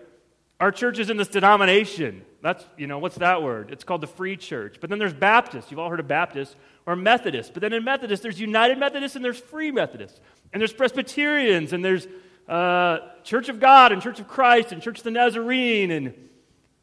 Our 0.60 0.72
church 0.72 0.98
is 1.00 1.10
in 1.10 1.18
this 1.18 1.28
denomination. 1.28 2.24
That's, 2.42 2.64
you 2.78 2.88
know, 2.88 3.00
what's 3.00 3.18
that 3.18 3.44
word? 3.44 3.72
It's 3.72 3.84
called 3.84 4.02
the 4.02 4.08
Free 4.08 4.38
Church. 4.38 4.78
But 4.80 4.90
then 4.90 5.00
there's 5.00 5.14
Baptists. 5.14 5.70
You've 5.70 5.80
all 5.80 5.90
heard 5.90 6.00
of 6.00 6.08
Baptists 6.08 6.56
or 6.86 6.96
Methodists. 6.96 7.52
But 7.54 7.62
then 7.62 7.74
in 7.74 7.84
Methodist, 7.84 8.24
there's 8.24 8.40
United 8.40 8.78
Methodists 8.78 9.16
and 9.16 9.26
there's 9.26 9.40
Free 9.40 9.72
Methodists. 9.72 10.22
And 10.54 10.62
there's 10.62 10.72
Presbyterians 10.72 11.74
and 11.74 11.84
there's 11.84 12.08
uh, 12.48 13.00
Church 13.24 13.50
of 13.50 13.60
God 13.60 13.92
and 13.92 14.02
Church 14.02 14.20
of 14.22 14.28
Christ 14.28 14.72
and 14.72 14.82
Church 14.82 15.00
of 15.00 15.04
the 15.04 15.12
Nazarene 15.12 15.92
and 15.92 16.14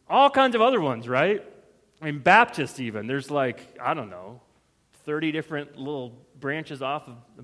all 0.08 0.28
kinds 0.28 0.54
of 0.54 0.60
other 0.60 0.80
ones, 0.80 1.08
right? 1.08 1.42
I 2.02 2.04
mean, 2.04 2.18
Baptist 2.18 2.80
even. 2.80 3.06
There's 3.06 3.30
like, 3.30 3.78
I 3.80 3.94
don't 3.94 4.10
know, 4.10 4.40
30 5.04 5.32
different 5.32 5.78
little 5.78 6.18
branches 6.38 6.82
off 6.82 7.08
of 7.08 7.16
the. 7.36 7.42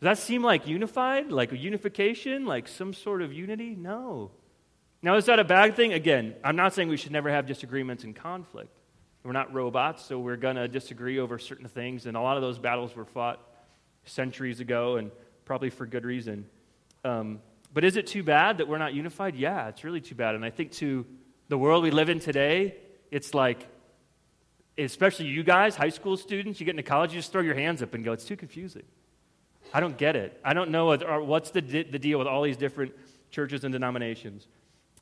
Does 0.00 0.06
that 0.06 0.18
seem 0.18 0.42
like 0.42 0.66
unified? 0.66 1.30
Like 1.30 1.52
unification? 1.52 2.44
Like 2.44 2.68
some 2.68 2.92
sort 2.92 3.22
of 3.22 3.32
unity? 3.32 3.74
No. 3.74 4.30
Now, 5.02 5.16
is 5.16 5.26
that 5.26 5.38
a 5.38 5.44
bad 5.44 5.76
thing? 5.76 5.92
Again, 5.92 6.34
I'm 6.42 6.56
not 6.56 6.74
saying 6.74 6.88
we 6.88 6.96
should 6.96 7.12
never 7.12 7.30
have 7.30 7.46
disagreements 7.46 8.04
and 8.04 8.14
conflict. 8.14 8.76
We're 9.22 9.32
not 9.32 9.52
robots, 9.52 10.04
so 10.04 10.18
we're 10.18 10.36
going 10.36 10.56
to 10.56 10.68
disagree 10.68 11.18
over 11.18 11.38
certain 11.38 11.66
things, 11.66 12.06
and 12.06 12.16
a 12.16 12.20
lot 12.20 12.36
of 12.36 12.42
those 12.42 12.58
battles 12.58 12.94
were 12.94 13.04
fought 13.04 13.40
centuries 14.04 14.60
ago, 14.60 14.96
and 14.96 15.10
probably 15.44 15.70
for 15.70 15.84
good 15.84 16.04
reason. 16.04 16.46
Um, 17.04 17.40
but 17.72 17.84
is 17.84 17.96
it 17.96 18.06
too 18.06 18.22
bad 18.22 18.58
that 18.58 18.68
we're 18.68 18.78
not 18.78 18.94
unified? 18.94 19.34
Yeah, 19.34 19.68
it's 19.68 19.84
really 19.84 20.00
too 20.00 20.14
bad. 20.14 20.34
And 20.34 20.44
I 20.44 20.50
think 20.50 20.72
to 20.72 21.04
the 21.48 21.58
world 21.58 21.82
we 21.82 21.90
live 21.90 22.08
in 22.08 22.20
today, 22.20 22.76
it's 23.10 23.34
like, 23.34 23.66
especially 24.78 25.26
you 25.26 25.42
guys, 25.42 25.76
high 25.76 25.88
school 25.88 26.16
students, 26.16 26.60
you 26.60 26.66
get 26.66 26.72
into 26.72 26.82
college, 26.82 27.12
you 27.12 27.18
just 27.18 27.32
throw 27.32 27.42
your 27.42 27.54
hands 27.54 27.82
up 27.82 27.94
and 27.94 28.04
go, 28.04 28.12
it's 28.12 28.24
too 28.24 28.36
confusing. 28.36 28.84
I 29.72 29.80
don't 29.80 29.96
get 29.96 30.16
it. 30.16 30.38
I 30.44 30.54
don't 30.54 30.70
know 30.70 30.86
what's 31.24 31.50
the, 31.50 31.60
the 31.60 31.98
deal 31.98 32.18
with 32.18 32.26
all 32.26 32.42
these 32.42 32.56
different 32.56 32.92
churches 33.30 33.64
and 33.64 33.72
denominations. 33.72 34.46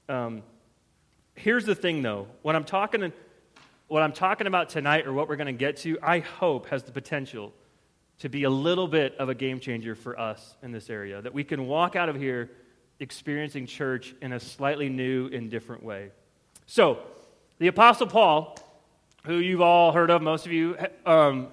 Um, 0.08 0.42
here's 1.34 1.64
the 1.64 1.74
thing, 1.74 2.02
though. 2.02 2.26
What 2.42 2.56
I'm 2.56 2.64
talking, 2.64 3.12
what 3.88 4.02
I'm 4.02 4.12
talking 4.12 4.46
about 4.46 4.68
tonight, 4.68 5.06
or 5.06 5.12
what 5.12 5.28
we're 5.28 5.36
going 5.36 5.46
to 5.46 5.52
get 5.52 5.76
to, 5.78 5.98
I 6.02 6.20
hope 6.20 6.66
has 6.66 6.82
the 6.82 6.92
potential 6.92 7.52
to 8.18 8.28
be 8.28 8.44
a 8.44 8.50
little 8.50 8.88
bit 8.88 9.16
of 9.18 9.28
a 9.28 9.34
game 9.34 9.60
changer 9.60 9.94
for 9.94 10.18
us 10.18 10.56
in 10.62 10.72
this 10.72 10.88
area. 10.88 11.20
That 11.20 11.34
we 11.34 11.44
can 11.44 11.66
walk 11.66 11.96
out 11.96 12.08
of 12.08 12.16
here 12.16 12.50
experiencing 13.00 13.66
church 13.66 14.14
in 14.22 14.32
a 14.32 14.40
slightly 14.40 14.88
new 14.88 15.28
and 15.32 15.50
different 15.50 15.82
way. 15.82 16.10
So, 16.66 16.98
the 17.58 17.66
Apostle 17.68 18.06
Paul, 18.06 18.56
who 19.24 19.36
you've 19.36 19.60
all 19.60 19.92
heard 19.92 20.10
of, 20.10 20.22
most 20.22 20.46
of 20.46 20.52
you, 20.52 20.76
um, 21.06 21.48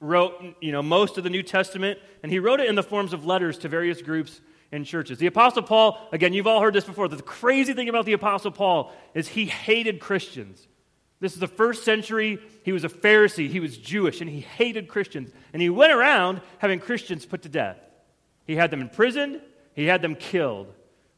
wrote 0.00 0.56
you 0.60 0.72
know, 0.72 0.82
most 0.82 1.18
of 1.18 1.24
the 1.24 1.30
New 1.30 1.42
Testament, 1.42 1.98
and 2.22 2.32
he 2.32 2.38
wrote 2.38 2.60
it 2.60 2.68
in 2.68 2.74
the 2.74 2.82
forms 2.82 3.12
of 3.12 3.26
letters 3.26 3.58
to 3.58 3.68
various 3.68 4.02
groups 4.02 4.40
and 4.72 4.86
churches. 4.86 5.18
The 5.18 5.26
Apostle 5.26 5.62
Paul, 5.62 5.98
again, 6.12 6.32
you've 6.32 6.46
all 6.46 6.60
heard 6.60 6.74
this 6.74 6.84
before. 6.84 7.08
The 7.08 7.22
crazy 7.22 7.74
thing 7.74 7.88
about 7.88 8.06
the 8.06 8.14
Apostle 8.14 8.50
Paul 8.50 8.92
is 9.14 9.28
he 9.28 9.46
hated 9.46 10.00
Christians. 10.00 10.66
This 11.20 11.34
is 11.34 11.40
the 11.40 11.46
first 11.46 11.84
century. 11.84 12.38
He 12.64 12.72
was 12.72 12.84
a 12.84 12.88
Pharisee. 12.88 13.48
He 13.48 13.60
was 13.60 13.76
Jewish, 13.76 14.20
and 14.20 14.30
he 14.30 14.40
hated 14.40 14.88
Christians. 14.88 15.30
And 15.52 15.60
he 15.60 15.68
went 15.68 15.92
around 15.92 16.40
having 16.58 16.80
Christians 16.80 17.26
put 17.26 17.42
to 17.42 17.48
death. 17.48 17.76
He 18.46 18.56
had 18.56 18.70
them 18.70 18.80
imprisoned, 18.80 19.40
he 19.74 19.86
had 19.86 20.02
them 20.02 20.14
killed. 20.14 20.72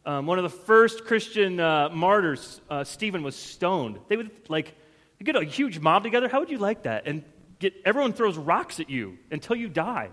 Um, 0.04 0.26
one 0.26 0.38
of 0.38 0.42
the 0.42 0.50
first 0.50 1.04
Christian 1.04 1.60
uh, 1.60 1.88
martyrs, 1.90 2.60
uh, 2.68 2.82
Stephen, 2.82 3.22
was 3.22 3.36
stoned. 3.36 4.00
They 4.08 4.16
would, 4.16 4.32
like, 4.48 4.74
get 5.22 5.36
a 5.36 5.44
huge 5.44 5.78
mob 5.78 6.02
together. 6.02 6.28
How 6.28 6.40
would 6.40 6.50
you 6.50 6.58
like 6.58 6.82
that? 6.82 7.06
And 7.06 7.22
get, 7.62 7.74
everyone 7.84 8.12
throws 8.12 8.36
rocks 8.36 8.80
at 8.80 8.90
you 8.90 9.18
until 9.30 9.56
you 9.56 9.68
die. 9.68 10.10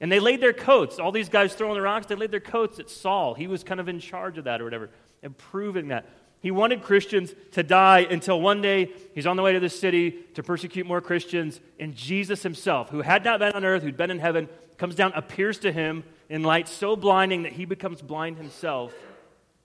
And 0.00 0.10
they 0.10 0.20
laid 0.20 0.40
their 0.40 0.52
coats, 0.52 0.98
all 0.98 1.12
these 1.12 1.28
guys 1.28 1.54
throwing 1.54 1.74
the 1.74 1.82
rocks, 1.82 2.06
they 2.06 2.14
laid 2.14 2.30
their 2.30 2.40
coats 2.40 2.78
at 2.78 2.88
Saul. 2.88 3.34
He 3.34 3.46
was 3.46 3.64
kind 3.64 3.80
of 3.80 3.88
in 3.88 4.00
charge 4.00 4.38
of 4.38 4.44
that 4.44 4.60
or 4.60 4.64
whatever, 4.64 4.90
and 5.22 5.36
proving 5.36 5.88
that. 5.88 6.08
He 6.40 6.52
wanted 6.52 6.82
Christians 6.82 7.34
to 7.52 7.64
die 7.64 8.06
until 8.08 8.40
one 8.40 8.62
day 8.62 8.92
he's 9.12 9.26
on 9.26 9.36
the 9.36 9.42
way 9.42 9.52
to 9.52 9.60
the 9.60 9.68
city 9.68 10.12
to 10.34 10.42
persecute 10.42 10.86
more 10.86 11.00
Christians. 11.00 11.60
And 11.80 11.96
Jesus 11.96 12.44
himself, 12.44 12.90
who 12.90 13.02
had 13.02 13.24
not 13.24 13.40
been 13.40 13.52
on 13.54 13.64
earth, 13.64 13.82
who'd 13.82 13.96
been 13.96 14.12
in 14.12 14.20
heaven, 14.20 14.48
comes 14.76 14.94
down, 14.94 15.12
appears 15.14 15.58
to 15.58 15.72
him 15.72 16.04
in 16.28 16.44
light 16.44 16.68
so 16.68 16.94
blinding 16.94 17.42
that 17.42 17.52
he 17.52 17.64
becomes 17.64 18.00
blind 18.00 18.36
himself. 18.36 18.94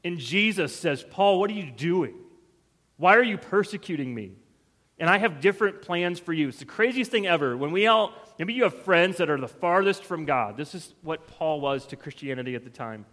And 0.04 0.18
Jesus 0.18 0.76
says, 0.76 1.06
Paul, 1.08 1.40
what 1.40 1.52
are 1.52 1.54
you 1.54 1.70
doing? 1.70 2.16
Why 2.98 3.16
are 3.16 3.24
you 3.24 3.38
persecuting 3.38 4.14
me? 4.14 4.32
And 5.00 5.10
I 5.10 5.18
have 5.18 5.42
different 5.42 5.82
plans 5.82 6.20
for 6.20 6.34
you. 6.34 6.50
It's 6.50 6.60
the 6.60 6.66
craziest 6.66 7.12
thing 7.12 7.26
ever. 7.26 7.58
When 7.58 7.72
we 7.72 7.88
all, 7.88 8.14
maybe 8.38 8.54
you 8.54 8.64
have 8.64 8.84
friends 8.84 9.18
that 9.18 9.30
are 9.30 9.40
the 9.40 9.48
farthest 9.48 10.04
from 10.04 10.26
God. 10.26 10.56
This 10.56 10.76
is 10.76 10.94
what 11.02 11.28
Paul 11.28 11.62
was 11.62 11.88
to 11.88 11.96
Christianity 11.96 12.56
at 12.56 12.64
the 12.64 12.70
time. 12.70 13.06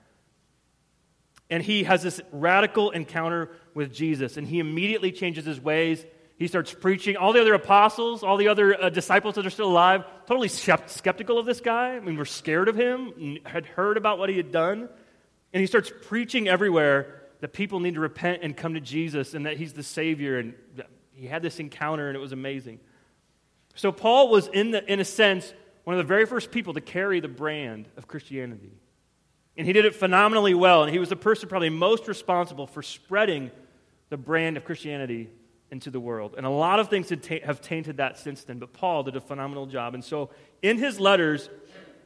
And 1.49 1.63
he 1.63 1.83
has 1.85 2.03
this 2.03 2.21
radical 2.31 2.91
encounter 2.91 3.51
with 3.75 3.93
Jesus, 3.93 4.37
and 4.37 4.47
he 4.47 4.61
immediately 4.61 5.11
changes 5.11 5.45
his 5.45 5.61
ways. 5.61 6.05
He 6.37 6.47
starts 6.47 6.73
preaching. 6.73 7.17
All 7.17 7.33
the 7.33 7.41
other 7.41 7.55
apostles, 7.55 8.23
all 8.23 8.37
the 8.37 8.49
other 8.49 8.81
uh, 8.81 8.89
disciples 8.89 9.35
that 9.35 9.45
are 9.45 9.51
still 9.51 9.69
alive, 9.69 10.05
totally 10.27 10.49
skeptical 10.49 11.39
of 11.39 11.47
this 11.47 11.61
guy. 11.61 11.97
I 11.97 12.01
mean, 12.01 12.17
we're 12.17 12.25
scared 12.25 12.69
of 12.69 12.77
him, 12.77 13.39
had 13.45 13.67
heard 13.67 13.97
about 13.97 14.19
what 14.19 14.29
he 14.29 14.37
had 14.37 14.53
done. 14.53 14.89
And 15.53 15.61
he 15.61 15.67
starts 15.67 15.91
preaching 16.03 16.49
everywhere 16.49 17.23
that 17.41 17.53
people 17.53 17.81
need 17.81 17.95
to 17.95 18.01
repent 18.01 18.41
and 18.43 18.57
come 18.57 18.75
to 18.75 18.81
Jesus 18.81 19.35
and 19.35 19.47
that 19.47 19.57
he's 19.57 19.73
the 19.73 19.83
Savior. 19.83 20.39
And 20.39 20.55
he 21.21 21.27
had 21.27 21.43
this 21.43 21.61
encounter, 21.61 22.09
and 22.09 22.17
it 22.17 22.21
was 22.21 22.33
amazing. 22.33 22.81
So, 23.75 23.93
Paul 23.93 24.31
was, 24.31 24.49
in, 24.49 24.71
the, 24.71 24.85
in 24.91 25.01
a 25.01 25.05
sense, 25.05 25.53
one 25.85 25.95
of 25.95 25.99
the 25.99 26.09
very 26.09 26.27
first 26.27 26.51
people 26.51 26.75
to 26.75 26.81
carry 26.81 27.21
the 27.21 27.29
brand 27.29 27.89
of 27.97 28.09
Christianity. 28.09 28.73
And 29.57 29.67
he 29.67 29.73
did 29.73 29.85
it 29.85 29.95
phenomenally 29.95 30.55
well. 30.55 30.83
And 30.83 30.93
he 30.93 30.99
was 30.99 31.09
the 31.09 31.17
person 31.17 31.49
probably 31.49 31.69
most 31.69 32.09
responsible 32.09 32.67
for 32.67 32.83
spreading 32.83 33.51
the 34.09 34.17
brand 34.17 34.57
of 34.57 34.65
Christianity 34.65 35.29
into 35.71 35.91
the 35.91 36.01
world. 36.01 36.35
And 36.37 36.47
a 36.47 36.51
lot 36.51 36.81
of 36.81 36.89
things 36.89 37.11
have 37.11 37.61
tainted 37.61 37.99
that 37.99 38.19
since 38.19 38.45
then, 38.45 38.59
but 38.59 38.73
Paul 38.73 39.03
did 39.03 39.17
a 39.17 39.21
phenomenal 39.21 39.67
job. 39.67 39.95
And 39.95 40.05
so 40.05 40.31
in 40.63 40.79
his 40.79 40.99
letters, 40.99 41.51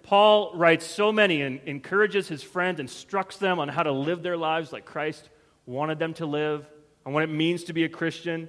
Paul 0.02 0.52
writes 0.54 0.84
so 0.84 1.12
many 1.12 1.42
and 1.42 1.60
encourages 1.64 2.28
his 2.28 2.42
friends, 2.42 2.80
instructs 2.80 3.36
them 3.38 3.58
on 3.58 3.68
how 3.68 3.82
to 3.84 3.92
live 3.92 4.22
their 4.22 4.36
lives 4.36 4.72
like 4.72 4.84
Christ 4.84 5.28
wanted 5.66 5.98
them 5.98 6.12
to 6.14 6.26
live, 6.26 6.66
on 7.06 7.12
what 7.12 7.22
it 7.22 7.30
means 7.30 7.64
to 7.64 7.72
be 7.72 7.84
a 7.84 7.88
Christian. 7.88 8.48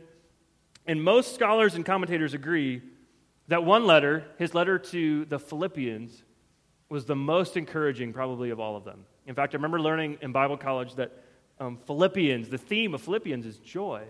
And 0.85 1.03
most 1.03 1.33
scholars 1.33 1.75
and 1.75 1.85
commentators 1.85 2.33
agree 2.33 2.81
that 3.47 3.63
one 3.63 3.85
letter, 3.85 4.25
his 4.37 4.53
letter 4.53 4.77
to 4.79 5.25
the 5.25 5.39
Philippians, 5.39 6.23
was 6.89 7.05
the 7.05 7.15
most 7.15 7.57
encouraging, 7.57 8.13
probably, 8.13 8.49
of 8.51 8.59
all 8.59 8.75
of 8.75 8.83
them. 8.83 9.05
In 9.25 9.35
fact, 9.35 9.53
I 9.53 9.57
remember 9.57 9.79
learning 9.79 10.19
in 10.21 10.31
Bible 10.31 10.57
college 10.57 10.95
that 10.95 11.11
um, 11.59 11.77
Philippians, 11.85 12.49
the 12.49 12.57
theme 12.57 12.93
of 12.93 13.01
Philippians 13.01 13.45
is 13.45 13.57
joy. 13.57 14.03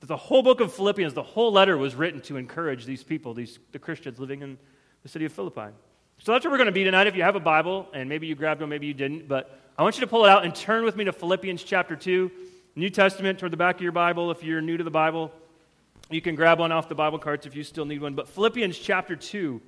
That 0.00 0.06
the 0.06 0.16
whole 0.16 0.42
book 0.42 0.60
of 0.60 0.72
Philippians, 0.72 1.14
the 1.14 1.22
whole 1.22 1.52
letter 1.52 1.76
was 1.76 1.94
written 1.94 2.20
to 2.22 2.36
encourage 2.36 2.84
these 2.86 3.02
people, 3.02 3.34
these, 3.34 3.58
the 3.72 3.78
Christians 3.78 4.18
living 4.18 4.42
in 4.42 4.58
the 5.02 5.08
city 5.08 5.24
of 5.24 5.32
Philippi. 5.32 5.72
So 6.18 6.32
that's 6.32 6.44
where 6.44 6.52
we're 6.52 6.58
going 6.58 6.66
to 6.66 6.72
be 6.72 6.84
tonight. 6.84 7.06
If 7.06 7.16
you 7.16 7.22
have 7.22 7.36
a 7.36 7.40
Bible, 7.40 7.88
and 7.92 8.08
maybe 8.08 8.26
you 8.26 8.34
grabbed 8.34 8.60
one, 8.60 8.70
maybe 8.70 8.86
you 8.86 8.94
didn't, 8.94 9.28
but 9.28 9.60
I 9.76 9.82
want 9.82 9.96
you 9.96 10.00
to 10.00 10.06
pull 10.06 10.24
it 10.24 10.30
out 10.30 10.44
and 10.44 10.54
turn 10.54 10.84
with 10.84 10.96
me 10.96 11.04
to 11.04 11.12
Philippians 11.12 11.62
chapter 11.62 11.94
2, 11.94 12.30
New 12.76 12.88
Testament, 12.88 13.38
toward 13.38 13.52
the 13.52 13.58
back 13.58 13.76
of 13.76 13.82
your 13.82 13.92
Bible. 13.92 14.30
If 14.30 14.42
you're 14.42 14.62
new 14.62 14.78
to 14.78 14.84
the 14.84 14.90
Bible, 14.90 15.30
you 16.10 16.20
can 16.20 16.34
grab 16.34 16.58
one 16.58 16.72
off 16.72 16.88
the 16.88 16.94
Bible 16.94 17.18
cards 17.18 17.46
if 17.46 17.56
you 17.56 17.64
still 17.64 17.84
need 17.84 18.00
one. 18.00 18.14
But 18.14 18.28
Philippians 18.28 18.78
chapter 18.78 19.16
2. 19.16 19.60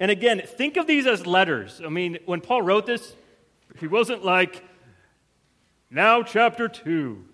And 0.00 0.10
again, 0.10 0.42
think 0.44 0.76
of 0.76 0.86
these 0.86 1.06
as 1.06 1.26
letters. 1.26 1.80
I 1.84 1.88
mean, 1.88 2.18
when 2.26 2.40
Paul 2.40 2.62
wrote 2.62 2.86
this, 2.86 3.14
he 3.78 3.86
wasn't 3.86 4.24
like, 4.24 4.64
now 5.90 6.22
chapter 6.22 6.68
2. 6.68 7.24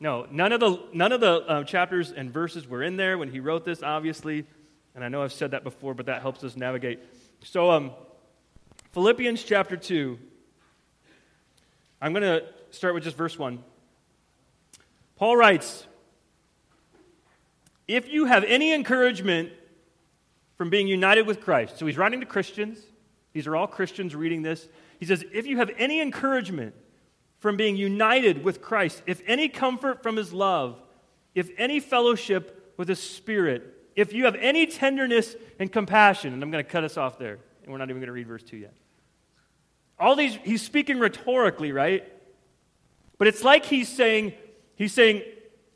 No, 0.00 0.26
none 0.30 0.52
of 0.52 0.60
the, 0.60 0.82
none 0.92 1.12
of 1.12 1.20
the 1.20 1.32
uh, 1.46 1.64
chapters 1.64 2.10
and 2.10 2.32
verses 2.32 2.66
were 2.66 2.82
in 2.82 2.96
there 2.96 3.18
when 3.18 3.30
he 3.30 3.38
wrote 3.38 3.64
this, 3.64 3.82
obviously. 3.82 4.46
And 4.94 5.04
I 5.04 5.08
know 5.08 5.22
I've 5.22 5.32
said 5.32 5.52
that 5.52 5.62
before, 5.62 5.94
but 5.94 6.06
that 6.06 6.22
helps 6.22 6.42
us 6.42 6.56
navigate. 6.56 7.00
So, 7.44 7.70
um, 7.70 7.92
Philippians 8.92 9.44
chapter 9.44 9.76
2. 9.76 10.18
I'm 12.02 12.12
going 12.12 12.22
to 12.22 12.44
start 12.70 12.94
with 12.94 13.04
just 13.04 13.16
verse 13.16 13.38
1. 13.38 13.62
Paul 15.16 15.36
writes 15.36 15.86
If 17.90 18.08
you 18.08 18.26
have 18.26 18.44
any 18.44 18.72
encouragement 18.72 19.50
from 20.60 20.68
being 20.68 20.86
united 20.86 21.26
with 21.26 21.40
Christ. 21.40 21.78
So 21.78 21.86
he's 21.86 21.96
writing 21.96 22.20
to 22.20 22.26
Christians. 22.26 22.78
These 23.32 23.46
are 23.46 23.56
all 23.56 23.66
Christians 23.66 24.14
reading 24.14 24.42
this. 24.42 24.68
He 24.98 25.06
says, 25.06 25.24
If 25.32 25.46
you 25.46 25.56
have 25.56 25.70
any 25.78 26.02
encouragement 26.02 26.74
from 27.38 27.56
being 27.56 27.76
united 27.76 28.44
with 28.44 28.60
Christ, 28.60 29.02
if 29.06 29.22
any 29.26 29.48
comfort 29.48 30.02
from 30.02 30.16
his 30.16 30.34
love, 30.34 30.78
if 31.34 31.48
any 31.56 31.80
fellowship 31.80 32.74
with 32.76 32.88
his 32.88 33.00
spirit, 33.02 33.74
if 33.96 34.12
you 34.12 34.26
have 34.26 34.34
any 34.34 34.66
tenderness 34.66 35.34
and 35.58 35.72
compassion, 35.72 36.34
and 36.34 36.42
I'm 36.42 36.50
going 36.50 36.62
to 36.62 36.70
cut 36.70 36.84
us 36.84 36.98
off 36.98 37.18
there, 37.18 37.38
and 37.62 37.72
we're 37.72 37.78
not 37.78 37.88
even 37.88 38.00
going 38.00 38.08
to 38.08 38.12
read 38.12 38.26
verse 38.26 38.42
2 38.42 38.58
yet. 38.58 38.74
All 39.98 40.14
these, 40.14 40.34
he's 40.44 40.60
speaking 40.60 40.98
rhetorically, 40.98 41.72
right? 41.72 42.06
But 43.16 43.28
it's 43.28 43.42
like 43.42 43.64
he's 43.64 43.88
saying, 43.88 44.34
he's 44.74 44.92
saying, 44.92 45.22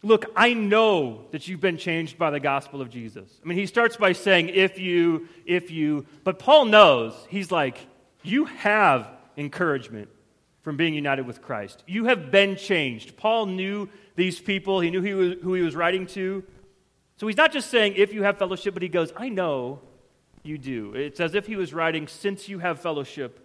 Look, 0.04 0.26
I 0.37 0.52
know 0.52 1.25
that 1.30 1.49
you've 1.49 1.62
been 1.62 1.78
changed 1.78 2.18
by 2.18 2.30
the 2.30 2.38
gospel 2.38 2.82
of 2.82 2.90
Jesus. 2.90 3.40
I 3.42 3.49
mean, 3.49 3.56
he 3.56 3.64
starts 3.64 3.96
by 3.96 4.12
saying, 4.12 4.50
if 4.50 4.78
you, 4.78 5.28
if 5.46 5.70
you, 5.70 6.04
but 6.25 6.38
Paul 6.38 6.66
knows, 6.66 7.14
he's 7.30 7.50
like, 7.50 7.78
you 8.23 8.44
have 8.44 9.08
encouragement 9.38 10.11
from 10.61 10.76
being 10.76 10.92
united 10.92 11.26
with 11.26 11.40
Christ. 11.40 11.82
You 11.87 12.04
have 12.04 12.30
been 12.30 12.56
changed. 12.56 13.16
Paul 13.16 13.46
knew 13.46 13.88
these 14.14 14.38
people, 14.38 14.80
he 14.80 14.90
knew 14.90 15.00
he 15.00 15.14
was, 15.14 15.34
who 15.42 15.54
he 15.54 15.62
was 15.62 15.75
writing 15.75 16.06
to. 16.08 16.44
So 17.16 17.26
he's 17.26 17.38
not 17.38 17.50
just 17.50 17.70
saying, 17.70 17.94
if 17.96 18.12
you 18.12 18.25
have 18.25 18.37
fellowship, 18.37 18.75
but 18.75 18.82
he 18.82 18.90
goes, 18.90 19.11
I 19.16 19.30
know 19.30 19.80
you 20.42 20.58
do. 20.58 20.92
It's 20.94 21.18
as 21.18 21.34
if 21.34 21.46
he 21.46 21.56
was 21.56 21.73
writing, 21.73 22.08
since 22.08 22.46
you 22.46 22.58
have 22.58 22.78
fellowship 22.78 23.40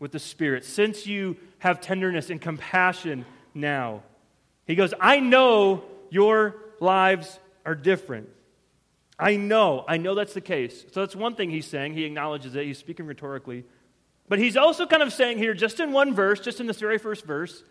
with 0.00 0.10
the 0.10 0.18
Spirit, 0.18 0.64
since 0.64 1.06
you 1.06 1.36
have 1.60 1.80
tenderness 1.80 2.28
and 2.28 2.40
compassion 2.40 3.24
now. 3.54 4.02
He 4.66 4.74
goes, 4.74 4.94
I 5.00 5.20
know 5.20 5.84
your 6.12 6.56
lives 6.78 7.38
are 7.64 7.74
different. 7.74 8.28
I 9.18 9.36
know, 9.36 9.84
I 9.88 9.96
know 9.96 10.14
that's 10.14 10.34
the 10.34 10.42
case. 10.42 10.84
So 10.92 11.00
that's 11.00 11.16
one 11.16 11.36
thing 11.36 11.50
he's 11.50 11.66
saying. 11.66 11.94
He 11.94 12.04
acknowledges 12.04 12.54
it. 12.54 12.66
He's 12.66 12.78
speaking 12.78 13.06
rhetorically. 13.06 13.64
But 14.28 14.38
he's 14.38 14.56
also 14.56 14.86
kind 14.86 15.02
of 15.02 15.10
saying 15.12 15.38
here, 15.38 15.54
just 15.54 15.80
in 15.80 15.92
one 15.92 16.14
verse, 16.14 16.40
just 16.40 16.60
in 16.60 16.66
this 16.66 16.78
very 16.78 16.98
first 16.98 17.24
verse, 17.24 17.64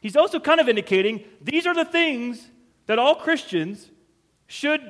he's 0.00 0.16
also 0.16 0.40
kind 0.40 0.60
of 0.60 0.68
indicating 0.68 1.22
these 1.40 1.66
are 1.66 1.74
the 1.74 1.84
things 1.84 2.50
that 2.86 2.98
all 2.98 3.14
Christians 3.14 3.90
should 4.48 4.80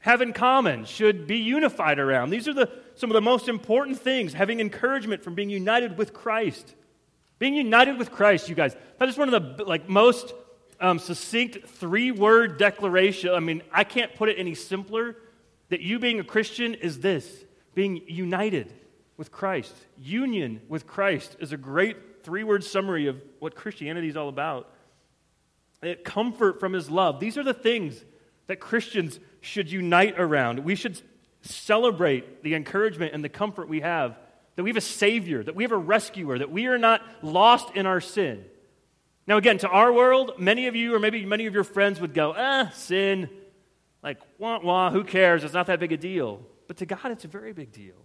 have 0.00 0.20
in 0.20 0.34
common, 0.34 0.84
should 0.84 1.26
be 1.26 1.38
unified 1.38 1.98
around. 1.98 2.28
These 2.28 2.48
are 2.48 2.52
the, 2.52 2.70
some 2.96 3.08
of 3.08 3.14
the 3.14 3.22
most 3.22 3.48
important 3.48 3.98
things, 3.98 4.34
having 4.34 4.60
encouragement 4.60 5.24
from 5.24 5.34
being 5.34 5.48
united 5.48 5.96
with 5.96 6.12
Christ. 6.12 6.74
Being 7.38 7.54
united 7.54 7.98
with 7.98 8.10
Christ, 8.10 8.50
you 8.50 8.54
guys, 8.54 8.76
that 8.98 9.08
is 9.08 9.16
one 9.16 9.32
of 9.32 9.56
the 9.56 9.64
like 9.64 9.88
most 9.88 10.34
um, 10.84 10.98
succinct 10.98 11.66
three-word 11.66 12.58
declaration. 12.58 13.30
I 13.30 13.40
mean, 13.40 13.62
I 13.72 13.84
can't 13.84 14.14
put 14.14 14.28
it 14.28 14.38
any 14.38 14.54
simpler. 14.54 15.16
That 15.70 15.80
you 15.80 15.98
being 15.98 16.20
a 16.20 16.24
Christian 16.24 16.74
is 16.74 17.00
this: 17.00 17.26
being 17.74 18.02
united 18.06 18.72
with 19.16 19.32
Christ. 19.32 19.74
Union 19.98 20.60
with 20.68 20.86
Christ 20.86 21.36
is 21.40 21.52
a 21.52 21.56
great 21.56 22.22
three 22.22 22.44
word 22.44 22.62
summary 22.62 23.06
of 23.06 23.20
what 23.38 23.54
Christianity 23.54 24.08
is 24.08 24.16
all 24.16 24.28
about. 24.28 24.70
It, 25.82 26.04
comfort 26.04 26.60
from 26.60 26.74
his 26.74 26.90
love. 26.90 27.18
These 27.18 27.38
are 27.38 27.42
the 27.42 27.54
things 27.54 28.04
that 28.46 28.60
Christians 28.60 29.18
should 29.40 29.72
unite 29.72 30.18
around. 30.18 30.60
We 30.60 30.74
should 30.74 31.00
celebrate 31.40 32.42
the 32.42 32.54
encouragement 32.54 33.14
and 33.14 33.24
the 33.24 33.28
comfort 33.30 33.68
we 33.68 33.80
have 33.80 34.18
that 34.56 34.62
we 34.62 34.70
have 34.70 34.76
a 34.76 34.82
Savior, 34.82 35.42
that 35.42 35.54
we 35.54 35.64
have 35.64 35.72
a 35.72 35.76
rescuer, 35.76 36.38
that 36.38 36.50
we 36.50 36.66
are 36.66 36.78
not 36.78 37.02
lost 37.22 37.74
in 37.74 37.86
our 37.86 38.00
sin. 38.00 38.44
Now, 39.26 39.38
again, 39.38 39.58
to 39.58 39.68
our 39.68 39.92
world, 39.92 40.32
many 40.38 40.66
of 40.66 40.76
you, 40.76 40.94
or 40.94 40.98
maybe 40.98 41.24
many 41.24 41.46
of 41.46 41.54
your 41.54 41.64
friends, 41.64 42.00
would 42.00 42.12
go, 42.12 42.34
ah, 42.36 42.70
sin, 42.74 43.30
like, 44.02 44.18
wah, 44.38 44.60
wah, 44.62 44.90
who 44.90 45.02
cares? 45.02 45.44
It's 45.44 45.54
not 45.54 45.66
that 45.68 45.80
big 45.80 45.92
a 45.92 45.96
deal. 45.96 46.42
But 46.68 46.76
to 46.78 46.86
God, 46.86 47.06
it's 47.06 47.24
a 47.24 47.28
very 47.28 47.52
big 47.52 47.72
deal 47.72 47.96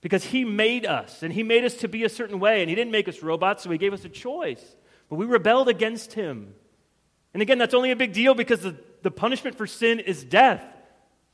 because 0.00 0.24
He 0.24 0.44
made 0.44 0.86
us, 0.86 1.22
and 1.22 1.32
He 1.32 1.42
made 1.42 1.64
us 1.64 1.74
to 1.76 1.88
be 1.88 2.04
a 2.04 2.08
certain 2.08 2.38
way, 2.38 2.60
and 2.60 2.68
He 2.68 2.76
didn't 2.76 2.92
make 2.92 3.08
us 3.08 3.22
robots, 3.22 3.64
so 3.64 3.70
He 3.70 3.78
gave 3.78 3.92
us 3.92 4.04
a 4.04 4.08
choice. 4.08 4.62
But 5.08 5.16
we 5.16 5.26
rebelled 5.26 5.68
against 5.68 6.12
Him. 6.12 6.54
And 7.34 7.42
again, 7.42 7.58
that's 7.58 7.74
only 7.74 7.90
a 7.90 7.96
big 7.96 8.12
deal 8.12 8.34
because 8.34 8.60
the, 8.60 8.76
the 9.02 9.10
punishment 9.10 9.56
for 9.56 9.66
sin 9.66 10.00
is 10.00 10.22
death. 10.22 10.62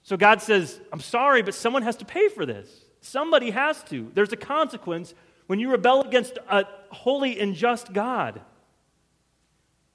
So 0.03 0.17
God 0.17 0.41
says, 0.41 0.81
I'm 0.93 1.01
sorry, 1.01 1.43
but 1.43 1.55
someone 1.55 1.83
has 1.83 1.97
to 1.97 2.05
pay 2.05 2.29
for 2.29 2.47
this. 2.47 2.69
Somebody 3.01 3.51
has 3.51 3.83
to. 3.85 4.11
There's 4.15 4.33
a 4.33 4.37
consequence 4.37 5.13
when 5.47 5.59
you 5.59 5.71
rebel 5.71 6.03
against 6.03 6.39
a 6.49 6.65
holy 6.91 7.39
and 7.41 7.55
just 7.55 7.93
God. 7.93 8.41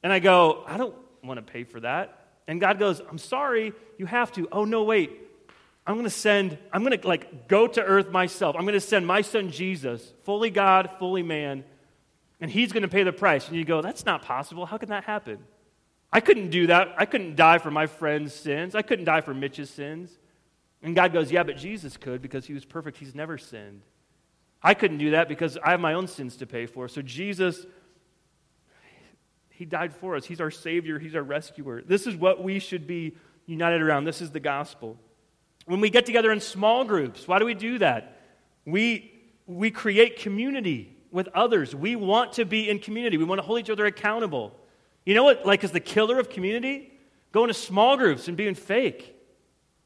And 0.04 0.12
I 0.12 0.20
go, 0.20 0.64
I 0.68 0.78
don't 0.78 0.96
want 1.24 1.46
to 1.46 1.52
pay 1.54 1.64
for 1.64 1.80
that. 1.80 2.20
And 2.48 2.60
God 2.60 2.78
goes, 2.78 3.02
I'm 3.10 3.18
sorry, 3.18 3.74
you 3.98 4.06
have 4.06 4.32
to. 4.34 4.48
Oh, 4.52 4.66
no, 4.66 4.84
wait. 4.84 5.12
I'm 5.86 5.96
going 5.96 6.06
to 6.06 6.10
send, 6.10 6.58
I'm 6.72 6.84
going 6.84 6.98
to 6.98 7.08
like 7.08 7.48
go 7.48 7.68
to 7.68 7.82
earth 7.82 8.10
myself. 8.12 8.56
I'm 8.56 8.64
going 8.64 8.74
to 8.74 8.80
send 8.80 9.06
my 9.06 9.22
son 9.22 9.52
Jesus, 9.52 10.14
fully 10.24 10.50
God, 10.50 10.90
fully 11.00 11.24
man, 11.24 11.64
and 12.40 12.50
he's 12.50 12.72
going 12.72 12.84
to 12.84 12.90
pay 12.90 13.04
the 13.04 13.14
price. 13.14 13.48
And 13.48 13.58
you 13.58 13.66
go, 13.66 13.82
that's 13.82 14.06
not 14.06 14.22
possible. 14.24 14.66
How 14.66 14.78
can 14.78 14.90
that 14.90 15.04
happen? 15.06 15.40
I 16.12 16.20
couldn't 16.20 16.52
do 16.52 16.68
that. 16.68 16.94
I 16.98 17.06
couldn't 17.06 17.36
die 17.36 17.58
for 17.58 17.72
my 17.72 17.88
friend's 17.88 18.34
sins. 18.34 18.76
I 18.76 18.82
couldn't 18.82 19.06
die 19.06 19.22
for 19.22 19.34
Mitch's 19.34 19.70
sins. 19.70 20.12
And 20.82 20.96
God 20.96 21.12
goes, 21.12 21.32
yeah, 21.32 21.44
but 21.44 21.58
Jesus 21.58 21.98
could 21.98 22.22
because 22.22 22.46
he 22.46 22.54
was 22.54 22.66
perfect. 22.66 22.98
He's 22.98 23.16
never 23.16 23.38
sinned. 23.38 23.82
I 24.62 24.74
couldn't 24.74 25.00
do 25.00 25.12
that 25.12 25.28
because 25.28 25.58
I 25.58 25.72
have 25.72 25.80
my 25.80 25.94
own 25.94 26.08
sins 26.08 26.38
to 26.38 26.46
pay 26.46 26.66
for. 26.66 26.88
So 26.88 27.02
Jesus, 27.02 27.66
he 29.56 29.66
died 29.66 29.94
for 29.94 30.16
us. 30.16 30.26
He's 30.26 30.42
our 30.42 30.52
Savior, 30.52 31.00
He's 31.00 31.16
our 31.16 31.24
rescuer. 31.24 31.82
This 31.82 32.08
is 32.08 32.16
what 32.16 32.44
we 32.44 32.60
should 32.60 32.88
be 32.88 33.16
united 33.46 33.82
around. 33.82 34.06
This 34.06 34.22
is 34.22 34.32
the 34.32 34.40
gospel. 34.40 34.98
When 35.66 35.80
we 35.80 35.90
get 35.90 36.06
together 36.06 36.32
in 36.32 36.40
small 36.40 36.84
groups, 36.84 37.28
why 37.28 37.40
do 37.40 37.46
we 37.46 37.54
do 37.54 37.78
that? 37.80 38.22
We, 38.66 39.12
we 39.46 39.72
create 39.72 40.20
community 40.20 40.98
with 41.12 41.30
others. 41.30 41.76
We 41.76 41.96
want 41.96 42.34
to 42.34 42.46
be 42.46 42.70
in 42.70 42.80
community. 42.80 43.18
We 43.18 43.24
want 43.24 43.40
to 43.40 43.46
hold 43.46 43.60
each 43.60 43.70
other 43.70 43.86
accountable. 43.86 44.54
You 45.06 45.14
know 45.14 45.24
what, 45.24 45.46
like, 45.46 45.64
is 45.64 45.72
the 45.72 45.80
killer 45.80 46.20
of 46.20 46.30
community? 46.30 46.92
Going 47.32 47.48
to 47.48 47.54
small 47.54 47.98
groups 47.98 48.28
and 48.28 48.36
being 48.36 48.56
fake 48.56 49.16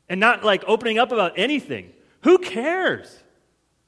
and 0.10 0.20
not 0.20 0.44
like 0.44 0.64
opening 0.68 0.98
up 0.98 1.12
about 1.12 1.34
anything. 1.38 1.92
Who 2.22 2.38
cares? 2.38 3.24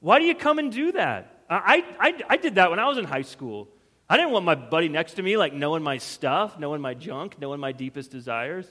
Why 0.00 0.18
do 0.18 0.24
you 0.24 0.34
come 0.34 0.58
and 0.58 0.70
do 0.70 0.92
that? 0.92 1.44
I, 1.48 1.84
I, 1.98 2.24
I 2.28 2.36
did 2.36 2.56
that 2.56 2.70
when 2.70 2.78
I 2.78 2.86
was 2.86 2.98
in 2.98 3.04
high 3.04 3.22
school. 3.22 3.68
I 4.10 4.16
didn't 4.16 4.32
want 4.32 4.44
my 4.44 4.56
buddy 4.56 4.88
next 4.88 5.14
to 5.14 5.22
me, 5.22 5.36
like, 5.36 5.52
knowing 5.52 5.84
my 5.84 5.98
stuff, 5.98 6.58
knowing 6.58 6.80
my 6.80 6.94
junk, 6.94 7.40
knowing 7.40 7.60
my 7.60 7.70
deepest 7.70 8.10
desires. 8.10 8.66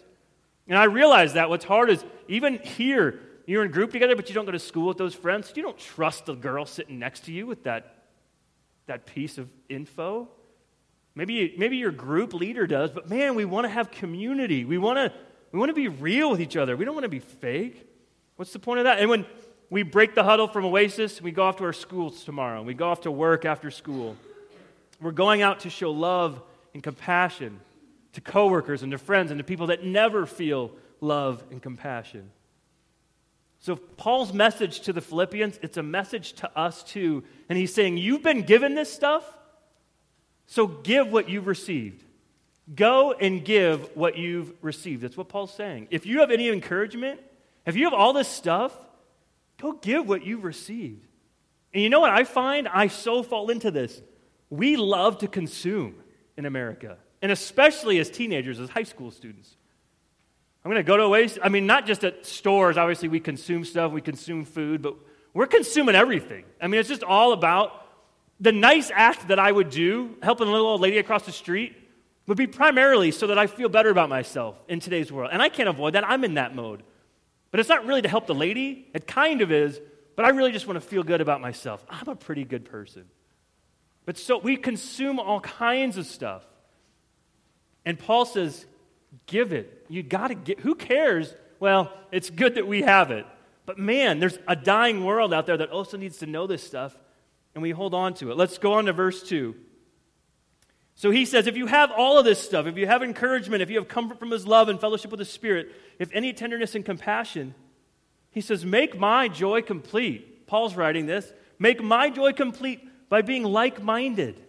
And 0.68 0.78
I 0.78 0.84
realize 0.84 1.34
that 1.34 1.50
what's 1.50 1.64
hard 1.64 1.90
is 1.90 2.04
even 2.28 2.60
here, 2.60 3.22
you're 3.48 3.64
in 3.64 3.72
group 3.72 3.94
together, 3.94 4.18
but 4.18 4.28
you 4.28 4.36
don't 4.36 4.46
go 4.46 4.52
to 4.52 4.60
school 4.60 4.90
with 4.90 4.98
those 4.98 5.16
friends. 5.16 5.54
You 5.56 5.64
don't 5.64 5.78
trust 5.78 6.26
the 6.26 6.36
girl 6.36 6.66
sitting 6.66 7.00
next 7.00 7.22
to 7.22 7.32
you 7.32 7.48
with 7.48 7.64
that, 7.64 8.04
that 8.88 9.06
piece 9.06 9.38
of 9.38 9.50
info. 9.70 10.28
Maybe, 11.16 11.56
maybe 11.58 11.78
your 11.78 11.92
group 11.92 12.34
leader 12.34 12.68
does, 12.68 12.92
but 12.92 13.10
man, 13.10 13.34
we 13.34 13.46
want 13.46 13.64
to 13.64 13.70
have 13.70 13.92
community. 13.92 14.66
We 14.66 14.78
want 14.78 14.98
to 14.98 15.14
we 15.52 15.58
want 15.58 15.70
to 15.70 15.74
be 15.74 15.88
real 15.88 16.30
with 16.30 16.42
each 16.42 16.56
other. 16.56 16.78
We 16.78 16.86
don't 16.86 16.94
want 16.94 17.06
to 17.06 17.10
be 17.10 17.20
fake. 17.20 17.88
What's 18.36 18.54
the 18.54 18.60
point 18.60 18.80
of 18.80 18.84
that? 18.84 19.00
And 19.00 19.10
when 19.10 19.26
we 19.70 19.84
break 19.84 20.16
the 20.16 20.24
huddle 20.24 20.48
from 20.48 20.66
Oasis, 20.66 21.22
we 21.22 21.32
go 21.32 21.44
off 21.44 21.58
to 21.58 21.64
our 21.64 21.74
schools 21.74 22.24
tomorrow. 22.24 22.60
and 22.60 22.68
We 22.68 22.74
go 22.74 22.88
off 22.88 23.02
to 23.02 23.12
work 23.12 23.46
after 23.46 23.72
school. 23.72 24.16
We're 25.02 25.12
going 25.12 25.42
out 25.42 25.62
to 25.62 25.70
show 25.70 25.92
love 25.92 26.42
and 26.74 26.84
compassion 26.84 27.60
to 28.14 28.22
coworkers 28.22 28.84
and 28.84 28.92
to 28.92 28.98
friends 28.98 29.32
and 29.32 29.38
to 29.38 29.44
people 29.44 29.68
that 29.68 29.84
never 29.84 30.26
feel 30.26 30.72
love 31.02 31.44
and 31.52 31.62
compassion. 31.62 32.32
So 33.60 33.76
Paul's 33.76 34.34
message 34.34 34.82
to 34.82 34.94
the 34.94 35.02
Philippians, 35.02 35.60
it's 35.62 35.78
a 35.78 35.84
message 35.84 36.34
to 36.34 36.58
us 36.58 36.84
too. 36.84 37.24
And 37.50 37.58
he's 37.58 37.74
saying, 37.74 37.98
You've 37.98 38.24
been 38.24 38.44
given 38.44 38.74
this 38.76 38.92
stuff, 38.92 39.26
so 40.48 40.68
give 40.68 41.12
what 41.12 41.30
you've 41.30 41.48
received. 41.48 42.04
Go 42.74 43.14
and 43.14 43.44
give 43.44 43.96
what 43.96 44.18
you've 44.18 44.54
received. 44.62 45.02
That's 45.02 45.18
what 45.18 45.28
Paul's 45.28 45.54
saying. 45.54 45.88
If 45.90 46.06
you 46.06 46.20
have 46.20 46.32
any 46.32 46.50
encouragement, 46.50 47.20
if 47.66 47.76
you 47.76 47.86
have 47.86 47.94
all 47.94 48.14
this 48.14 48.28
stuff, 48.28 48.78
go 49.60 49.74
give 49.74 50.08
what 50.08 50.24
you've 50.24 50.44
received. 50.44 51.06
And 51.74 51.84
you 51.84 51.90
know 51.90 52.00
what 52.00 52.12
I 52.12 52.24
find? 52.24 52.68
I 52.68 52.88
so 52.88 53.24
fall 53.24 53.50
into 53.50 53.72
this. 53.72 54.02
We 54.50 54.78
love 54.78 55.20
to 55.20 55.28
consume 55.28 55.96
in 56.38 56.46
America 56.46 56.98
and 57.22 57.32
especially 57.32 58.00
as 58.00 58.10
teenagers, 58.10 58.60
as 58.60 58.70
high 58.70 58.84
school 58.84 59.12
students. 59.12 59.56
I'm 60.64 60.72
going 60.72 60.84
to 60.84 60.88
go 60.88 60.98
to 60.98 61.04
a 61.04 61.10
waste. 61.10 61.40
I 61.42 61.50
mean, 61.50 61.66
not 61.66 61.86
just 61.86 62.04
at 62.04 62.26
stores. 62.26 62.78
Obviously, 62.78 63.08
we 63.08 63.20
consume 63.20 63.66
stuff, 63.66 63.92
we 63.92 64.02
consume 64.02 64.46
food, 64.46 64.82
but 64.82 64.96
we're 65.34 65.48
consuming 65.48 65.96
everything. 65.96 66.46
I 66.62 66.68
mean, 66.68 66.80
it's 66.80 66.90
just 66.90 67.04
all 67.04 67.34
about 67.34 67.88
the 68.40 68.52
nice 68.52 68.92
act 68.94 69.28
that 69.28 69.40
I 69.40 69.52
would 69.52 69.70
do, 69.70 70.16
helping 70.22 70.48
a 70.48 70.52
little 70.52 70.68
old 70.68 70.82
lady 70.82 70.98
across 70.98 71.26
the 71.26 71.32
street, 71.32 71.76
would 72.28 72.38
be 72.38 72.48
primarily 72.48 73.12
so 73.12 73.28
that 73.28 73.38
I 73.38 73.48
feel 73.48 73.70
better 73.70 73.90
about 73.90 74.10
myself 74.10 74.56
in 74.68 74.80
today's 74.80 75.12
world. 75.12 75.32
And 75.34 75.42
I 75.42 75.50
can't 75.50 75.68
avoid 75.68 75.94
that. 75.94 76.08
I'm 76.08 76.24
in 76.24 76.36
that 76.36 76.56
mode. 76.56 76.84
But 77.52 77.60
it's 77.60 77.70
not 77.70 77.86
really 77.86 78.02
to 78.02 78.08
help 78.08 78.28
the 78.28 78.36
lady. 78.36 78.88
It 78.94 79.08
kind 79.08 79.42
of 79.42 79.52
is, 79.52 79.80
but 80.16 80.26
I 80.26 80.30
really 80.30 80.52
just 80.52 80.68
want 80.68 80.80
to 80.80 80.88
feel 80.88 81.04
good 81.04 81.22
about 81.22 81.42
myself. 81.42 81.84
I'm 81.90 82.08
a 82.08 82.16
pretty 82.16 82.44
good 82.44 82.66
person. 82.66 83.06
But 84.10 84.18
so 84.18 84.40
we 84.40 84.58
consume 84.58 85.20
all 85.20 85.40
kinds 85.40 85.96
of 85.96 86.08
stuff. 86.08 86.44
And 87.86 88.00
Paul 88.00 88.26
says, 88.26 88.66
give 89.28 89.54
it. 89.54 89.86
You 89.88 90.02
got 90.02 90.30
to 90.30 90.34
get. 90.34 90.62
Who 90.62 90.74
cares? 90.74 91.32
Well, 91.60 91.94
it's 92.12 92.32
good 92.32 92.56
that 92.56 92.66
we 92.66 92.82
have 92.82 93.12
it. 93.12 93.28
But 93.68 93.78
man, 93.78 94.18
there's 94.18 94.40
a 94.48 94.56
dying 94.56 95.06
world 95.06 95.32
out 95.32 95.46
there 95.46 95.58
that 95.58 95.70
also 95.70 95.96
needs 95.96 96.18
to 96.18 96.26
know 96.26 96.48
this 96.48 96.64
stuff, 96.64 96.98
and 97.54 97.62
we 97.62 97.70
hold 97.70 97.94
on 97.94 98.16
to 98.16 98.32
it. 98.32 98.36
Let's 98.36 98.58
go 98.58 98.74
on 98.74 98.86
to 98.86 98.94
verse 98.94 99.22
2. 99.22 99.56
So 100.96 101.12
he 101.12 101.24
says, 101.24 101.46
if 101.46 101.56
you 101.56 101.68
have 101.68 101.92
all 101.92 102.18
of 102.18 102.26
this 102.26 102.40
stuff, 102.40 102.66
if 102.66 102.78
you 102.78 102.88
have 102.88 103.04
encouragement, 103.04 103.62
if 103.62 103.70
you 103.70 103.78
have 103.78 103.88
comfort 103.88 104.18
from 104.18 104.32
his 104.32 104.48
love 104.48 104.70
and 104.70 104.82
fellowship 104.82 105.12
with 105.12 105.20
the 105.20 105.26
Spirit, 105.26 105.72
if 106.00 106.10
any 106.14 106.34
tenderness 106.34 106.74
and 106.74 106.84
compassion, 106.84 107.54
he 108.32 108.42
says, 108.42 108.66
make 108.66 108.98
my 108.98 109.28
joy 109.28 109.62
complete. 109.62 110.48
Paul's 110.48 110.74
writing 110.76 111.06
this. 111.06 111.32
Make 111.60 111.84
my 111.84 112.10
joy 112.10 112.34
complete 112.34 112.89
by 113.10 113.22
being 113.22 113.44
like 113.44 113.82
minded 113.82 114.40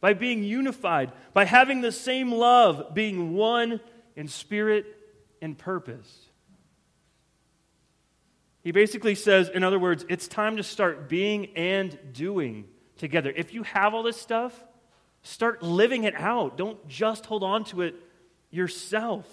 by 0.00 0.12
being 0.12 0.42
unified, 0.42 1.10
by 1.32 1.46
having 1.46 1.80
the 1.80 1.90
same 1.90 2.30
love, 2.30 2.92
being 2.92 3.32
one 3.32 3.80
in 4.16 4.28
spirit 4.28 4.84
and 5.40 5.56
purpose. 5.56 6.26
He 8.62 8.70
basically 8.70 9.14
says, 9.14 9.48
in 9.48 9.64
other 9.64 9.78
words, 9.78 10.04
it's 10.10 10.28
time 10.28 10.58
to 10.58 10.62
start 10.62 11.08
being 11.08 11.46
and 11.56 11.98
doing 12.12 12.66
together. 12.98 13.32
If 13.34 13.54
you 13.54 13.62
have 13.62 13.94
all 13.94 14.02
this 14.02 14.20
stuff, 14.20 14.52
Start 15.24 15.62
living 15.62 16.04
it 16.04 16.14
out. 16.14 16.58
Don't 16.58 16.86
just 16.86 17.24
hold 17.24 17.42
on 17.42 17.64
to 17.64 17.80
it 17.80 17.94
yourself. 18.50 19.26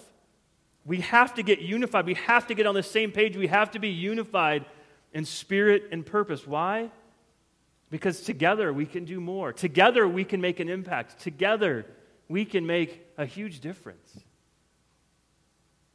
We 0.86 1.00
have 1.00 1.34
to 1.34 1.42
get 1.42 1.60
unified. 1.60 2.06
We 2.06 2.14
have 2.14 2.46
to 2.46 2.54
get 2.54 2.66
on 2.66 2.74
the 2.74 2.82
same 2.82 3.12
page. 3.12 3.36
We 3.36 3.46
have 3.48 3.72
to 3.72 3.78
be 3.78 3.90
unified 3.90 4.64
in 5.12 5.26
spirit 5.26 5.90
and 5.92 6.04
purpose. 6.04 6.46
Why? 6.46 6.90
Because 7.92 8.22
together 8.22 8.72
we 8.72 8.86
can 8.86 9.04
do 9.04 9.20
more. 9.20 9.52
Together 9.52 10.08
we 10.08 10.24
can 10.24 10.40
make 10.40 10.60
an 10.60 10.70
impact. 10.70 11.20
Together 11.20 11.84
we 12.26 12.46
can 12.46 12.66
make 12.66 13.06
a 13.18 13.26
huge 13.26 13.60
difference. 13.60 14.18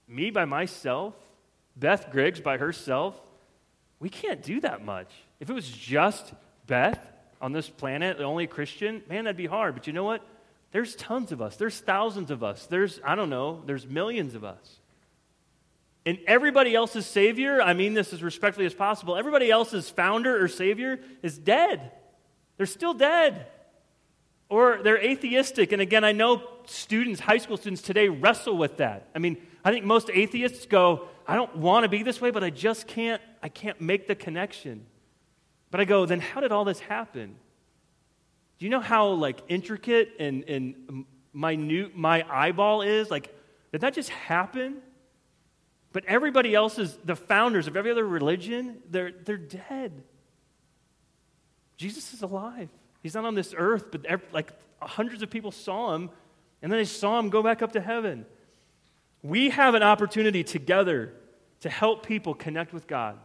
Me 0.07 0.29
by 0.29 0.45
myself, 0.45 1.15
Beth 1.75 2.11
Griggs 2.11 2.39
by 2.39 2.57
herself, 2.57 3.19
we 3.99 4.09
can't 4.09 4.43
do 4.43 4.61
that 4.61 4.85
much. 4.85 5.11
If 5.39 5.49
it 5.49 5.53
was 5.53 5.67
just 5.67 6.33
Beth 6.67 7.03
on 7.41 7.51
this 7.51 7.67
planet, 7.67 8.19
the 8.19 8.25
only 8.25 8.45
Christian, 8.45 9.01
man, 9.09 9.23
that'd 9.23 9.35
be 9.35 9.47
hard. 9.47 9.73
But 9.73 9.87
you 9.87 9.93
know 9.93 10.03
what? 10.03 10.23
There's 10.71 10.95
tons 10.97 11.31
of 11.31 11.41
us. 11.41 11.55
There's 11.55 11.79
thousands 11.79 12.29
of 12.29 12.43
us. 12.43 12.67
There's, 12.67 12.99
I 13.03 13.15
don't 13.15 13.31
know, 13.31 13.63
there's 13.65 13.87
millions 13.87 14.35
of 14.35 14.43
us. 14.43 14.79
And 16.07 16.19
everybody 16.25 16.73
else's 16.73 17.05
Savior, 17.05 17.61
I 17.61 17.73
mean 17.73 17.93
this 17.93 18.13
as 18.13 18.23
respectfully 18.23 18.65
as 18.65 18.73
possible, 18.73 19.17
everybody 19.17 19.51
else's 19.51 19.89
founder 19.89 20.41
or 20.41 20.47
Savior 20.47 21.01
is 21.21 21.37
dead. 21.37 21.91
They're 22.55 22.65
still 22.65 22.93
dead. 22.93 23.47
Or 24.47 24.79
they're 24.81 25.03
atheistic. 25.03 25.73
And 25.73 25.81
again, 25.81 26.05
I 26.05 26.13
know 26.13 26.43
students, 26.65 27.19
high 27.19 27.39
school 27.39 27.57
students 27.57 27.81
today, 27.81 28.07
wrestle 28.07 28.55
with 28.55 28.77
that. 28.77 29.09
I 29.13 29.19
mean, 29.19 29.35
I 29.65 29.71
think 29.73 29.83
most 29.83 30.09
atheists 30.13 30.65
go, 30.65 31.09
I 31.27 31.35
don't 31.35 31.57
want 31.57 31.83
to 31.83 31.89
be 31.89 32.03
this 32.03 32.21
way, 32.21 32.31
but 32.31 32.41
I 32.41 32.51
just 32.51 32.87
can't, 32.87 33.21
I 33.43 33.49
can't 33.49 33.81
make 33.81 34.07
the 34.07 34.15
connection. 34.15 34.85
But 35.71 35.81
I 35.81 35.83
go, 35.83 36.05
then 36.05 36.21
how 36.21 36.39
did 36.39 36.53
all 36.53 36.63
this 36.63 36.79
happen? 36.79 37.35
Do 38.59 38.65
you 38.65 38.69
know 38.69 38.79
how 38.79 39.09
like 39.09 39.41
intricate 39.49 40.13
and, 40.21 40.45
and 40.45 41.03
minute 41.33 41.97
my 41.97 42.25
eyeball 42.29 42.81
is? 42.81 43.11
Like, 43.11 43.35
did 43.73 43.81
that 43.81 43.93
just 43.93 44.09
happen? 44.09 44.77
But 45.97 46.05
everybody 46.05 46.53
else 46.53 46.77
is 46.77 46.95
the 47.05 47.15
founders 47.15 47.65
of 47.65 47.75
every 47.75 47.89
other 47.89 48.07
religion, 48.07 48.77
they're, 48.87 49.11
they're 49.11 49.35
dead. 49.35 50.03
Jesus 51.75 52.13
is 52.13 52.21
alive. 52.21 52.69
He's 53.01 53.15
not 53.15 53.25
on 53.25 53.33
this 53.33 53.55
earth, 53.57 53.85
but 53.89 54.05
like 54.31 54.51
hundreds 54.79 55.23
of 55.23 55.31
people 55.31 55.51
saw 55.51 55.95
him, 55.95 56.11
and 56.61 56.71
then 56.71 56.77
they 56.77 56.85
saw 56.85 57.17
him 57.17 57.31
go 57.31 57.41
back 57.41 57.63
up 57.63 57.71
to 57.71 57.81
heaven. 57.81 58.27
We 59.23 59.49
have 59.49 59.73
an 59.73 59.81
opportunity 59.81 60.43
together 60.43 61.13
to 61.61 61.69
help 61.71 62.05
people 62.05 62.35
connect 62.35 62.73
with 62.73 62.85
God. 62.85 63.17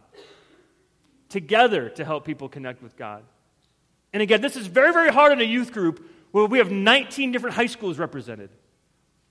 Together 1.29 1.89
to 1.89 2.03
help 2.03 2.25
people 2.25 2.49
connect 2.49 2.81
with 2.81 2.97
God. 2.97 3.21
And 4.13 4.23
again, 4.23 4.41
this 4.41 4.55
is 4.55 4.65
very, 4.65 4.91
very 4.91 5.11
hard 5.11 5.31
in 5.31 5.41
a 5.41 5.43
youth 5.43 5.73
group 5.73 6.09
where 6.31 6.47
we 6.47 6.57
have 6.57 6.71
19 6.71 7.33
different 7.33 7.55
high 7.55 7.67
schools 7.67 7.99
represented. 7.99 8.49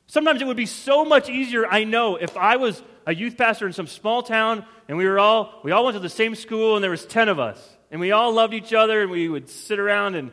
Sometimes 0.07 0.41
it 0.41 0.47
would 0.47 0.57
be 0.57 0.67
so 0.67 1.05
much 1.05 1.29
easier, 1.29 1.67
I 1.67 1.83
know, 1.83 2.15
if 2.15 2.37
I 2.37 2.55
was 2.55 2.85
a 3.07 3.15
youth 3.15 3.37
pastor 3.37 3.67
in 3.67 3.73
some 3.73 3.87
small 3.87 4.23
town 4.23 4.65
and 4.89 4.97
we 4.97 5.07
were 5.07 5.19
all 5.19 5.61
we 5.63 5.73
all 5.73 5.85
went 5.85 5.95
to 5.95 6.01
the 6.01 6.09
same 6.09 6.35
school 6.35 6.77
and 6.77 6.83
there 6.83 6.91
was 6.91 7.07
10 7.07 7.29
of 7.29 7.39
us 7.39 7.77
and 7.91 8.01
we 8.01 8.13
all 8.13 8.33
loved 8.33 8.55
each 8.55 8.73
other 8.73 9.03
and 9.03 9.11
we 9.11 9.29
would 9.29 9.49
sit 9.49 9.79
around 9.79 10.15
and 10.15 10.33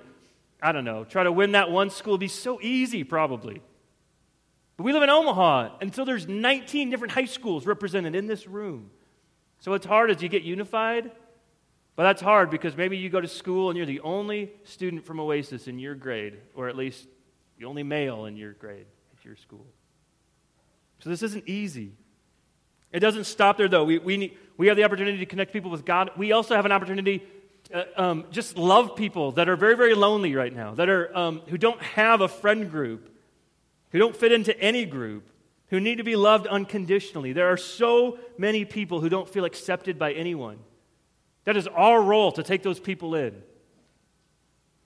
I 0.62 0.72
don't 0.72 0.86
know, 0.86 1.04
try 1.06 1.24
to 1.24 1.32
win 1.32 1.54
that 1.54 1.72
one 1.72 1.90
school 1.90 2.14
It'd 2.14 2.22
be 2.22 2.28
so 2.28 2.60
easy 2.62 3.04
probably. 3.04 3.62
But 4.80 4.84
we 4.84 4.94
live 4.94 5.04
in 5.04 5.10
Omaha, 5.10 5.72
and 5.82 5.94
so 5.94 6.06
there's 6.06 6.26
19 6.26 6.90
different 6.90 7.12
high 7.12 7.26
schools 7.26 7.66
represented 7.66 8.16
in 8.16 8.28
this 8.28 8.48
room. 8.48 8.92
So 9.60 9.74
it's 9.74 9.86
hard 9.86 10.10
as 10.10 10.22
you 10.22 10.30
get 10.30 10.44
unified, 10.44 11.12
but 11.98 12.04
that's 12.04 12.22
hard 12.22 12.50
because 12.50 12.78
maybe 12.78 12.96
you 12.96 13.10
go 13.10 13.20
to 13.20 13.28
school 13.28 13.70
and 13.70 13.76
you're 13.76 13.86
the 13.86 14.00
only 14.00 14.54
student 14.64 15.06
from 15.06 15.20
Oasis 15.20 15.68
in 15.68 15.80
your 15.80 15.96
grade, 15.96 16.38
or 16.56 16.70
at 16.70 16.78
least 16.78 17.10
the 17.58 17.66
only 17.66 17.84
male 17.84 18.24
in 18.24 18.38
your 18.38 18.54
grade 18.54 18.86
at 19.18 19.26
your 19.26 19.36
school. 19.36 19.66
So 21.00 21.10
this 21.10 21.24
isn't 21.24 21.44
easy. 21.46 21.92
It 22.92 23.00
doesn't 23.00 23.26
stop 23.26 23.58
there, 23.58 23.68
though. 23.68 23.84
We, 23.84 24.00
we, 24.00 24.18
need, 24.18 24.38
we 24.58 24.68
have 24.68 24.78
the 24.78 24.84
opportunity 24.84 25.18
to 25.20 25.26
connect 25.26 25.54
people 25.54 25.72
with 25.72 25.86
God. 25.86 26.12
We 26.18 26.32
also 26.32 26.56
have 26.56 26.66
an 26.66 26.72
opportunity 26.72 27.24
to 27.66 28.00
uh, 28.00 28.02
um, 28.02 28.26
just 28.32 28.58
love 28.58 28.96
people 28.96 29.34
that 29.34 29.48
are 29.48 29.56
very, 29.56 29.76
very 29.76 29.94
lonely 29.94 30.34
right 30.34 30.54
now, 30.54 30.74
that 30.76 30.90
are, 30.90 31.16
um, 31.16 31.42
who 31.50 31.58
don't 31.58 31.82
have 31.82 32.22
a 32.22 32.28
friend 32.28 32.72
group 32.72 33.10
who 33.92 34.00
don't 34.00 34.16
fit 34.16 34.32
into 34.32 34.58
any 34.60 34.86
group, 34.86 35.30
who 35.68 35.80
need 35.80 35.98
to 35.98 36.04
be 36.04 36.16
loved 36.16 36.48
unconditionally. 36.48 37.34
There 37.34 37.52
are 37.52 37.58
so 37.58 38.20
many 38.38 38.66
people 38.66 39.02
who 39.02 39.10
don't 39.10 39.28
feel 39.28 39.46
accepted 39.46 40.00
by 40.00 40.14
anyone. 40.14 40.60
That 41.46 41.58
is 41.58 41.68
our 41.68 42.02
role 42.02 42.32
to 42.34 42.44
take 42.44 42.64
those 42.64 42.80
people 42.80 43.16
in. 43.16 43.42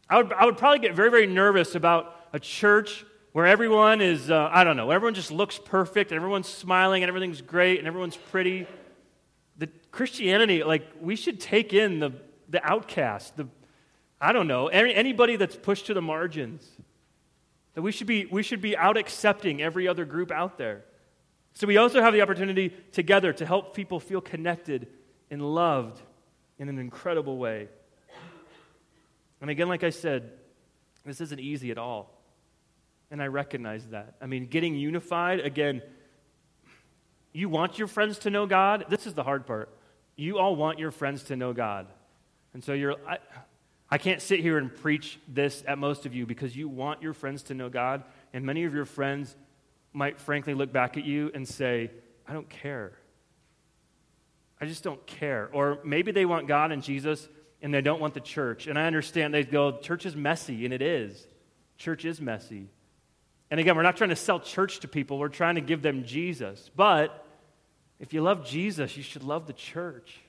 I 0.10 0.18
would, 0.18 0.34
I 0.34 0.46
would 0.46 0.58
probably 0.58 0.80
get 0.80 0.96
very, 0.96 1.10
very 1.10 1.28
nervous 1.28 1.76
about 1.76 2.16
a 2.32 2.40
church 2.40 3.06
where 3.34 3.48
everyone 3.48 4.00
is, 4.00 4.30
uh, 4.32 4.50
I 4.52 4.64
don't 4.64 4.78
know, 4.78 4.92
everyone 4.92 5.16
just 5.16 5.32
looks 5.32 5.60
perfect 5.60 6.12
and 6.12 6.16
everyone's 6.16 6.48
smiling 6.48 7.04
and 7.04 7.10
everything's 7.10 7.42
great 7.42 7.80
and 7.80 7.88
everyone's 7.88 8.16
pretty. 8.16 8.68
The 9.58 9.68
Christianity, 9.92 10.64
like, 10.64 10.88
we 11.02 11.16
should 11.16 11.40
take 11.40 11.74
in 11.74 12.00
the, 12.00 12.14
the 12.48 12.64
outcast, 12.64 13.36
the, 13.36 13.48
I 14.22 14.34
don't 14.34 14.48
know, 14.48 14.68
any, 14.68 14.94
anybody 14.94 15.36
that's 15.36 15.56
pushed 15.56 15.88
to 15.88 15.96
the 15.96 16.02
margins. 16.02 16.70
That 17.74 17.82
we 17.82 17.92
should 17.92 18.06
be, 18.06 18.28
we 18.28 18.44
should 18.44 18.62
be 18.62 18.78
out 18.78 18.98
accepting 18.98 19.64
every 19.64 19.88
other 19.88 20.06
group 20.06 20.32
out 20.32 20.60
there. 20.60 20.86
So 21.54 21.66
we 21.66 21.78
also 21.78 22.02
have 22.02 22.14
the 22.14 22.22
opportunity 22.22 22.70
together 22.92 23.34
to 23.34 23.46
help 23.48 23.76
people 23.76 24.00
feel 24.00 24.22
connected 24.22 24.88
and 25.32 25.42
loved 25.42 26.00
in 26.60 26.70
an 26.70 26.78
incredible 26.78 27.38
way. 27.38 27.68
And 29.42 29.50
again, 29.50 29.68
like 29.68 29.84
I 29.84 29.90
said, 29.90 30.30
this 31.04 31.20
isn't 31.20 31.40
easy 31.40 31.72
at 31.72 31.80
all. 31.80 32.13
And 33.14 33.22
I 33.22 33.28
recognize 33.28 33.86
that. 33.92 34.16
I 34.20 34.26
mean, 34.26 34.48
getting 34.48 34.74
unified, 34.76 35.40
again, 35.40 35.84
you 37.32 37.48
want 37.48 37.78
your 37.78 37.88
friends 37.88 38.18
to 38.20 38.32
know 38.32 38.48
God. 38.48 38.86
This 38.90 39.06
is 39.06 39.14
the 39.14 39.22
hard 39.22 39.46
part. 39.46 39.70
You 40.16 40.40
all 40.40 40.56
want 40.56 40.80
your 40.80 40.90
friends 40.90 41.22
to 41.26 41.36
know 41.36 41.54
God. 41.54 41.86
And 42.56 42.64
so 42.64 42.74
you're, 42.74 42.96
I, 43.08 43.20
I 43.88 44.00
can't 44.00 44.20
sit 44.20 44.40
here 44.40 44.58
and 44.58 44.74
preach 44.76 45.20
this 45.28 45.64
at 45.68 45.78
most 45.78 46.08
of 46.08 46.16
you 46.16 46.26
because 46.26 46.58
you 46.58 46.68
want 46.68 47.04
your 47.04 47.14
friends 47.14 47.44
to 47.44 47.54
know 47.54 47.70
God, 47.70 48.04
and 48.34 48.44
many 48.48 48.64
of 48.64 48.74
your 48.74 48.86
friends 48.86 49.36
might 49.94 50.20
frankly 50.20 50.56
look 50.56 50.74
back 50.74 50.98
at 50.98 51.06
you 51.06 51.30
and 51.36 51.48
say, 51.48 51.92
I 52.28 52.34
don't 52.34 52.50
care. 52.50 52.94
I 54.60 54.66
just 54.66 54.84
don't 54.84 55.06
care. 55.06 55.52
Or 55.54 55.78
maybe 55.86 56.12
they 56.12 56.26
want 56.26 56.48
God 56.48 56.72
and 56.72 56.82
Jesus 56.82 57.30
and 57.62 57.72
they 57.72 57.82
don't 57.82 58.02
want 58.02 58.16
the 58.16 58.22
church. 58.22 58.66
And 58.66 58.80
I 58.80 58.88
understand 58.88 59.36
they 59.36 59.44
go, 59.44 59.78
church 59.78 60.08
is 60.08 60.16
messy, 60.16 60.66
and 60.66 60.74
it 60.74 60.82
is. 60.82 61.28
Church 61.78 62.06
is 62.06 62.20
messy. 62.20 62.70
And 63.52 63.60
again, 63.60 63.76
we're 63.76 63.84
not 63.84 63.98
trying 63.98 64.10
to 64.10 64.16
sell 64.16 64.40
church 64.40 64.80
to 64.80 64.88
people, 64.88 65.18
we're 65.18 65.30
trying 65.30 65.56
to 65.56 65.62
give 65.62 65.82
them 65.82 66.04
Jesus. 66.04 66.70
But 66.76 67.26
if 68.00 68.14
you 68.14 68.22
love 68.22 68.46
Jesus, 68.46 68.98
you 68.98 69.04
should 69.04 69.24
love 69.24 69.48
the 69.48 69.54
church. 69.54 70.20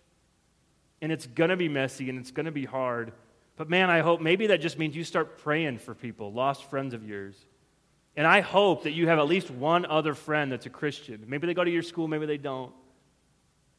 And 1.01 1.11
it's 1.11 1.27
going 1.27 1.51
to 1.51 1.57
be 1.57 1.69
messy 1.69 2.09
and 2.09 2.19
it's 2.19 2.31
going 2.31 2.47
to 2.47 2.53
be 2.53 2.65
hard. 2.65 3.13
But 3.57 3.69
man, 3.69 3.91
I 3.91 4.01
hope 4.01 4.21
maybe 4.21 4.49
that 4.49 4.61
just 4.61 4.79
means 4.79 4.97
you 4.97 5.05
start 5.05 5.39
praying 5.39 5.79
for 5.79 5.95
people, 5.95 6.33
lost 6.33 6.69
friends 6.71 6.95
of 6.95 7.07
yours. 7.07 7.37
And 8.17 8.27
I 8.27 8.41
hope 8.41 8.85
that 8.85 8.93
you 8.93 9.09
have 9.09 9.19
at 9.19 9.27
least 9.27 9.51
one 9.51 9.87
other 9.87 10.15
friend 10.15 10.53
that's 10.53 10.67
a 10.67 10.71
Christian. 10.71 11.25
Maybe 11.27 11.47
they 11.47 11.55
go 11.55 11.65
to 11.65 11.71
your 11.71 11.83
school, 11.83 12.09
maybe 12.09 12.27
they 12.27 12.39
don't. 12.39 12.73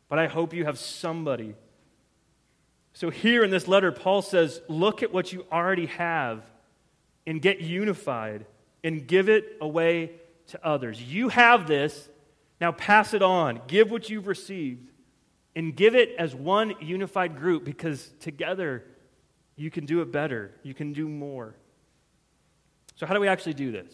But 0.09 0.19
I 0.19 0.27
hope 0.27 0.53
you 0.53 0.65
have 0.65 0.77
somebody. 0.77 1.55
So 2.93 3.09
here 3.09 3.43
in 3.43 3.49
this 3.49 3.67
letter, 3.67 3.91
Paul 3.91 4.21
says, 4.21 4.61
look 4.67 5.03
at 5.03 5.13
what 5.13 5.33
you 5.33 5.45
already 5.51 5.87
have 5.87 6.43
and 7.25 7.41
get 7.41 7.59
unified 7.59 8.45
and 8.85 9.07
give 9.07 9.27
it 9.27 9.57
away 9.59 10.11
to 10.47 10.65
others. 10.65 11.01
You 11.01 11.29
have 11.29 11.67
this, 11.67 12.07
now 12.61 12.71
pass 12.71 13.13
it 13.15 13.23
on. 13.23 13.59
Give 13.67 13.89
what 13.89 14.09
you've 14.09 14.27
received 14.27 14.91
and 15.55 15.75
give 15.75 15.95
it 15.95 16.11
as 16.19 16.35
one 16.35 16.75
unified 16.79 17.35
group 17.35 17.65
because 17.65 18.11
together 18.19 18.85
you 19.55 19.71
can 19.71 19.85
do 19.85 20.01
it 20.01 20.11
better. 20.11 20.51
You 20.61 20.75
can 20.75 20.93
do 20.93 21.09
more. 21.09 21.55
So, 22.95 23.05
how 23.05 23.13
do 23.15 23.19
we 23.19 23.27
actually 23.27 23.55
do 23.55 23.71
this? 23.71 23.91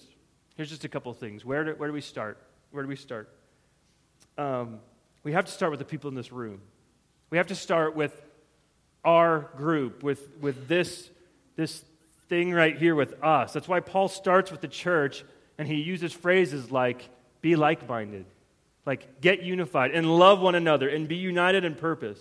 Here's 0.55 0.69
just 0.69 0.83
a 0.83 0.89
couple 0.89 1.13
things. 1.13 1.45
Where 1.45 1.63
do, 1.63 1.71
where 1.71 1.87
do 1.87 1.93
we 1.93 2.01
start? 2.01 2.37
Where 2.71 2.83
do 2.83 2.89
we 2.89 2.97
start? 2.97 3.29
Um, 4.37 4.79
we 5.23 5.31
have 5.31 5.45
to 5.45 5.51
start 5.51 5.71
with 5.71 5.79
the 5.79 5.85
people 5.85 6.09
in 6.09 6.15
this 6.15 6.31
room. 6.31 6.61
We 7.29 7.37
have 7.37 7.47
to 7.47 7.55
start 7.55 7.95
with 7.95 8.21
our 9.05 9.51
group, 9.55 10.03
with, 10.03 10.29
with 10.41 10.67
this, 10.67 11.09
this 11.55 11.85
thing 12.31 12.53
right 12.53 12.77
here 12.77 12.95
with 12.95 13.21
us. 13.21 13.51
That's 13.51 13.67
why 13.67 13.81
Paul 13.81 14.07
starts 14.07 14.51
with 14.51 14.61
the 14.61 14.69
church 14.69 15.25
and 15.57 15.67
he 15.67 15.81
uses 15.81 16.13
phrases 16.13 16.71
like, 16.71 17.09
be 17.41 17.57
like 17.57 17.89
minded, 17.89 18.25
like, 18.85 19.19
get 19.19 19.43
unified 19.43 19.91
and 19.91 20.09
love 20.17 20.39
one 20.39 20.55
another 20.55 20.87
and 20.87 21.09
be 21.09 21.17
united 21.17 21.65
in 21.65 21.75
purpose. 21.75 22.19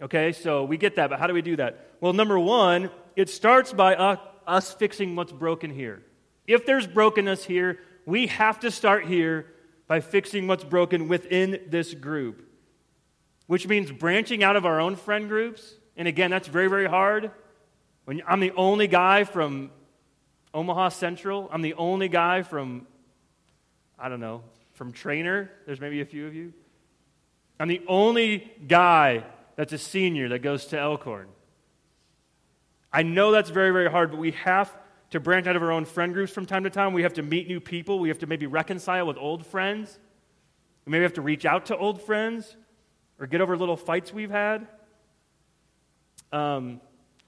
Okay, 0.00 0.32
so 0.32 0.64
we 0.64 0.78
get 0.78 0.96
that, 0.96 1.10
but 1.10 1.18
how 1.18 1.26
do 1.26 1.34
we 1.34 1.42
do 1.42 1.56
that? 1.56 1.90
Well, 2.00 2.14
number 2.14 2.38
one, 2.38 2.88
it 3.16 3.28
starts 3.28 3.70
by 3.74 3.96
us 3.96 4.72
fixing 4.72 5.14
what's 5.14 5.30
broken 5.30 5.70
here. 5.70 6.00
If 6.46 6.64
there's 6.64 6.86
brokenness 6.86 7.44
here, 7.44 7.80
we 8.06 8.28
have 8.28 8.60
to 8.60 8.70
start 8.70 9.04
here 9.04 9.44
by 9.86 10.00
fixing 10.00 10.46
what's 10.46 10.64
broken 10.64 11.06
within 11.06 11.60
this 11.68 11.92
group, 11.92 12.48
which 13.46 13.68
means 13.68 13.92
branching 13.92 14.42
out 14.42 14.56
of 14.56 14.64
our 14.64 14.80
own 14.80 14.96
friend 14.96 15.28
groups. 15.28 15.74
And 15.98 16.08
again, 16.08 16.30
that's 16.30 16.48
very, 16.48 16.68
very 16.68 16.88
hard. 16.88 17.30
When 18.10 18.22
I'm 18.26 18.40
the 18.40 18.50
only 18.56 18.88
guy 18.88 19.22
from 19.22 19.70
Omaha 20.52 20.88
Central. 20.88 21.48
I'm 21.52 21.62
the 21.62 21.74
only 21.74 22.08
guy 22.08 22.42
from, 22.42 22.88
I 23.96 24.08
don't 24.08 24.18
know, 24.18 24.42
from 24.72 24.90
Trainer. 24.90 25.48
There's 25.64 25.80
maybe 25.80 26.00
a 26.00 26.04
few 26.04 26.26
of 26.26 26.34
you. 26.34 26.52
I'm 27.60 27.68
the 27.68 27.82
only 27.86 28.50
guy 28.66 29.22
that's 29.54 29.72
a 29.72 29.78
senior 29.78 30.30
that 30.30 30.40
goes 30.40 30.66
to 30.66 30.76
Elkhorn. 30.76 31.28
I 32.92 33.04
know 33.04 33.30
that's 33.30 33.50
very, 33.50 33.70
very 33.70 33.88
hard, 33.88 34.10
but 34.10 34.18
we 34.18 34.32
have 34.32 34.76
to 35.10 35.20
branch 35.20 35.46
out 35.46 35.54
of 35.54 35.62
our 35.62 35.70
own 35.70 35.84
friend 35.84 36.12
groups 36.12 36.32
from 36.32 36.46
time 36.46 36.64
to 36.64 36.70
time. 36.70 36.92
We 36.92 37.04
have 37.04 37.14
to 37.14 37.22
meet 37.22 37.46
new 37.46 37.60
people. 37.60 38.00
We 38.00 38.08
have 38.08 38.18
to 38.18 38.26
maybe 38.26 38.46
reconcile 38.48 39.06
with 39.06 39.18
old 39.18 39.46
friends. 39.46 40.00
We 40.84 40.90
maybe 40.90 41.04
have 41.04 41.12
to 41.12 41.22
reach 41.22 41.44
out 41.44 41.66
to 41.66 41.76
old 41.76 42.02
friends 42.02 42.56
or 43.20 43.28
get 43.28 43.40
over 43.40 43.56
little 43.56 43.76
fights 43.76 44.12
we've 44.12 44.32
had. 44.32 44.66
Um, 46.32 46.80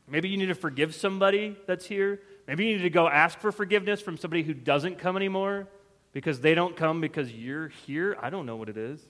maybe 0.08 0.28
you 0.28 0.36
need 0.36 0.46
to 0.46 0.54
forgive 0.54 0.94
somebody 0.94 1.56
that's 1.66 1.86
here. 1.86 2.20
Maybe 2.46 2.66
you 2.66 2.76
need 2.76 2.82
to 2.82 2.90
go 2.90 3.08
ask 3.08 3.38
for 3.38 3.52
forgiveness 3.52 4.00
from 4.00 4.16
somebody 4.16 4.42
who 4.42 4.54
doesn't 4.54 4.98
come 4.98 5.16
anymore 5.16 5.68
because 6.12 6.40
they 6.40 6.54
don't 6.54 6.76
come 6.76 7.00
because 7.00 7.32
you're 7.32 7.68
here. 7.68 8.16
I 8.20 8.30
don't 8.30 8.46
know 8.46 8.56
what 8.56 8.68
it 8.68 8.76
is. 8.76 9.00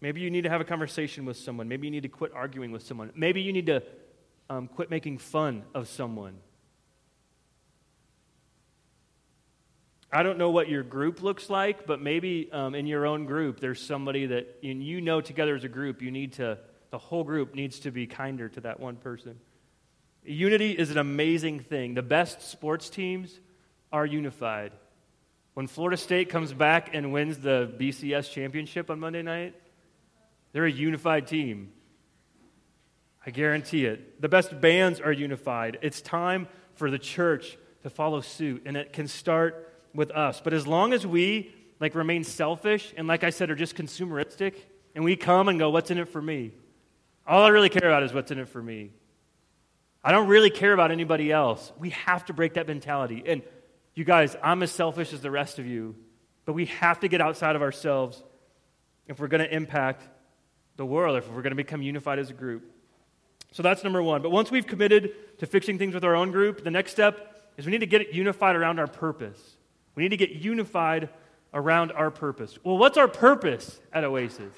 Maybe 0.00 0.20
you 0.20 0.30
need 0.30 0.42
to 0.42 0.50
have 0.50 0.60
a 0.60 0.64
conversation 0.64 1.24
with 1.24 1.36
someone. 1.36 1.68
Maybe 1.68 1.86
you 1.86 1.90
need 1.90 2.04
to 2.04 2.08
quit 2.08 2.32
arguing 2.32 2.70
with 2.70 2.82
someone. 2.82 3.10
Maybe 3.16 3.40
you 3.40 3.52
need 3.52 3.66
to 3.66 3.82
um, 4.48 4.68
quit 4.68 4.90
making 4.90 5.18
fun 5.18 5.64
of 5.74 5.88
someone. 5.88 6.38
I 10.10 10.22
don't 10.22 10.38
know 10.38 10.50
what 10.50 10.68
your 10.68 10.82
group 10.82 11.22
looks 11.22 11.50
like, 11.50 11.86
but 11.86 12.00
maybe 12.00 12.48
um, 12.50 12.74
in 12.74 12.86
your 12.86 13.04
own 13.04 13.26
group, 13.26 13.60
there's 13.60 13.84
somebody 13.84 14.26
that 14.26 14.58
you 14.62 15.00
know 15.00 15.20
together 15.20 15.54
as 15.54 15.64
a 15.64 15.68
group, 15.68 16.00
you 16.00 16.10
need 16.10 16.34
to, 16.34 16.58
the 16.90 16.98
whole 16.98 17.24
group 17.24 17.54
needs 17.54 17.80
to 17.80 17.90
be 17.90 18.06
kinder 18.06 18.48
to 18.48 18.60
that 18.62 18.80
one 18.80 18.96
person. 18.96 19.38
Unity 20.24 20.72
is 20.72 20.90
an 20.90 20.98
amazing 20.98 21.60
thing. 21.60 21.94
The 21.94 22.02
best 22.02 22.42
sports 22.42 22.90
teams 22.90 23.40
are 23.92 24.04
unified. 24.04 24.72
When 25.54 25.66
Florida 25.66 25.96
State 25.96 26.28
comes 26.28 26.52
back 26.52 26.90
and 26.92 27.12
wins 27.12 27.38
the 27.38 27.72
BCS 27.78 28.30
championship 28.30 28.90
on 28.90 29.00
Monday 29.00 29.22
night, 29.22 29.54
they're 30.52 30.66
a 30.66 30.70
unified 30.70 31.26
team. 31.26 31.72
I 33.24 33.30
guarantee 33.30 33.84
it. 33.86 34.20
The 34.22 34.28
best 34.28 34.60
bands 34.60 35.00
are 35.00 35.12
unified. 35.12 35.78
It's 35.82 36.00
time 36.00 36.48
for 36.74 36.90
the 36.90 36.98
church 36.98 37.58
to 37.82 37.90
follow 37.90 38.20
suit, 38.20 38.62
and 38.66 38.76
it 38.76 38.92
can 38.92 39.08
start 39.08 39.74
with 39.94 40.10
us. 40.10 40.40
But 40.42 40.52
as 40.52 40.66
long 40.66 40.92
as 40.92 41.06
we 41.06 41.54
like 41.80 41.94
remain 41.94 42.24
selfish 42.24 42.92
and 42.96 43.06
like 43.06 43.24
I 43.24 43.30
said 43.30 43.50
are 43.50 43.54
just 43.54 43.76
consumeristic 43.76 44.54
and 44.94 45.04
we 45.04 45.16
come 45.16 45.48
and 45.48 45.58
go 45.58 45.70
what's 45.70 45.90
in 45.90 45.98
it 45.98 46.08
for 46.08 46.20
me? 46.20 46.52
All 47.28 47.42
I 47.42 47.48
really 47.48 47.68
care 47.68 47.86
about 47.86 48.02
is 48.02 48.14
what's 48.14 48.30
in 48.30 48.38
it 48.38 48.48
for 48.48 48.62
me. 48.62 48.90
I 50.02 50.12
don't 50.12 50.28
really 50.28 50.48
care 50.48 50.72
about 50.72 50.90
anybody 50.90 51.30
else. 51.30 51.70
We 51.78 51.90
have 51.90 52.24
to 52.26 52.32
break 52.32 52.54
that 52.54 52.66
mentality. 52.66 53.22
And 53.26 53.42
you 53.94 54.04
guys, 54.04 54.34
I'm 54.42 54.62
as 54.62 54.70
selfish 54.70 55.12
as 55.12 55.20
the 55.20 55.30
rest 55.30 55.58
of 55.58 55.66
you, 55.66 55.94
but 56.46 56.54
we 56.54 56.66
have 56.66 57.00
to 57.00 57.08
get 57.08 57.20
outside 57.20 57.54
of 57.54 57.60
ourselves 57.60 58.22
if 59.06 59.20
we're 59.20 59.28
going 59.28 59.42
to 59.42 59.54
impact 59.54 60.08
the 60.76 60.86
world, 60.86 61.18
if 61.18 61.28
we're 61.28 61.42
going 61.42 61.50
to 61.50 61.56
become 61.56 61.82
unified 61.82 62.18
as 62.18 62.30
a 62.30 62.32
group. 62.32 62.62
So 63.52 63.62
that's 63.62 63.84
number 63.84 64.02
one. 64.02 64.22
But 64.22 64.30
once 64.30 64.50
we've 64.50 64.66
committed 64.66 65.38
to 65.38 65.46
fixing 65.46 65.78
things 65.78 65.92
with 65.92 66.04
our 66.04 66.14
own 66.14 66.30
group, 66.30 66.64
the 66.64 66.70
next 66.70 66.92
step 66.92 67.52
is 67.58 67.66
we 67.66 67.72
need 67.72 67.80
to 67.80 67.86
get 67.86 68.00
it 68.00 68.12
unified 68.12 68.56
around 68.56 68.78
our 68.78 68.86
purpose. 68.86 69.56
We 69.94 70.02
need 70.02 70.10
to 70.10 70.16
get 70.16 70.30
unified 70.30 71.10
around 71.52 71.92
our 71.92 72.10
purpose. 72.10 72.58
Well, 72.62 72.78
what's 72.78 72.96
our 72.96 73.08
purpose 73.08 73.80
at 73.92 74.04
Oasis? 74.04 74.54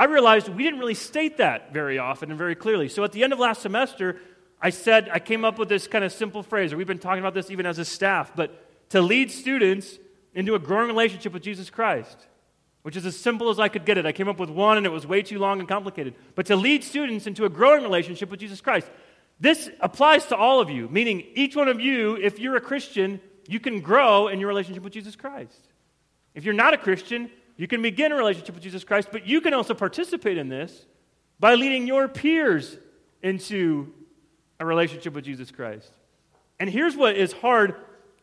I 0.00 0.04
realized 0.04 0.48
we 0.48 0.62
didn't 0.62 0.78
really 0.80 0.94
state 0.94 1.36
that 1.36 1.74
very 1.74 1.98
often 1.98 2.30
and 2.30 2.38
very 2.38 2.54
clearly. 2.54 2.88
So 2.88 3.04
at 3.04 3.12
the 3.12 3.22
end 3.22 3.34
of 3.34 3.38
last 3.38 3.60
semester, 3.60 4.16
I 4.58 4.70
said, 4.70 5.10
I 5.12 5.18
came 5.18 5.44
up 5.44 5.58
with 5.58 5.68
this 5.68 5.86
kind 5.86 6.04
of 6.04 6.10
simple 6.10 6.42
phrase, 6.42 6.72
or 6.72 6.78
we've 6.78 6.86
been 6.86 6.98
talking 6.98 7.20
about 7.20 7.34
this 7.34 7.50
even 7.50 7.66
as 7.66 7.78
a 7.78 7.84
staff, 7.84 8.32
but 8.34 8.88
to 8.92 9.02
lead 9.02 9.30
students 9.30 9.98
into 10.32 10.54
a 10.54 10.58
growing 10.58 10.86
relationship 10.86 11.34
with 11.34 11.42
Jesus 11.42 11.68
Christ, 11.68 12.16
which 12.80 12.96
is 12.96 13.04
as 13.04 13.14
simple 13.14 13.50
as 13.50 13.60
I 13.60 13.68
could 13.68 13.84
get 13.84 13.98
it. 13.98 14.06
I 14.06 14.12
came 14.12 14.26
up 14.26 14.40
with 14.40 14.48
one 14.48 14.78
and 14.78 14.86
it 14.86 14.88
was 14.88 15.06
way 15.06 15.20
too 15.20 15.38
long 15.38 15.60
and 15.60 15.68
complicated. 15.68 16.14
But 16.34 16.46
to 16.46 16.56
lead 16.56 16.82
students 16.82 17.26
into 17.26 17.44
a 17.44 17.50
growing 17.50 17.82
relationship 17.82 18.30
with 18.30 18.40
Jesus 18.40 18.62
Christ. 18.62 18.90
This 19.38 19.68
applies 19.80 20.24
to 20.28 20.34
all 20.34 20.62
of 20.62 20.70
you, 20.70 20.88
meaning 20.88 21.26
each 21.34 21.54
one 21.54 21.68
of 21.68 21.78
you, 21.78 22.16
if 22.16 22.38
you're 22.38 22.56
a 22.56 22.60
Christian, 22.62 23.20
you 23.48 23.60
can 23.60 23.82
grow 23.82 24.28
in 24.28 24.40
your 24.40 24.48
relationship 24.48 24.82
with 24.82 24.94
Jesus 24.94 25.14
Christ. 25.14 25.60
If 26.34 26.44
you're 26.44 26.54
not 26.54 26.72
a 26.72 26.78
Christian, 26.78 27.30
you 27.60 27.68
can 27.68 27.82
begin 27.82 28.10
a 28.10 28.14
relationship 28.14 28.54
with 28.54 28.64
Jesus 28.64 28.84
Christ, 28.84 29.08
but 29.12 29.26
you 29.26 29.42
can 29.42 29.52
also 29.52 29.74
participate 29.74 30.38
in 30.38 30.48
this 30.48 30.86
by 31.38 31.56
leading 31.56 31.86
your 31.86 32.08
peers 32.08 32.78
into 33.22 33.92
a 34.58 34.64
relationship 34.64 35.12
with 35.12 35.26
Jesus 35.26 35.50
Christ. 35.50 35.92
And 36.58 36.70
here's 36.70 36.96
what 36.96 37.16
is 37.16 37.32
hard 37.32 37.74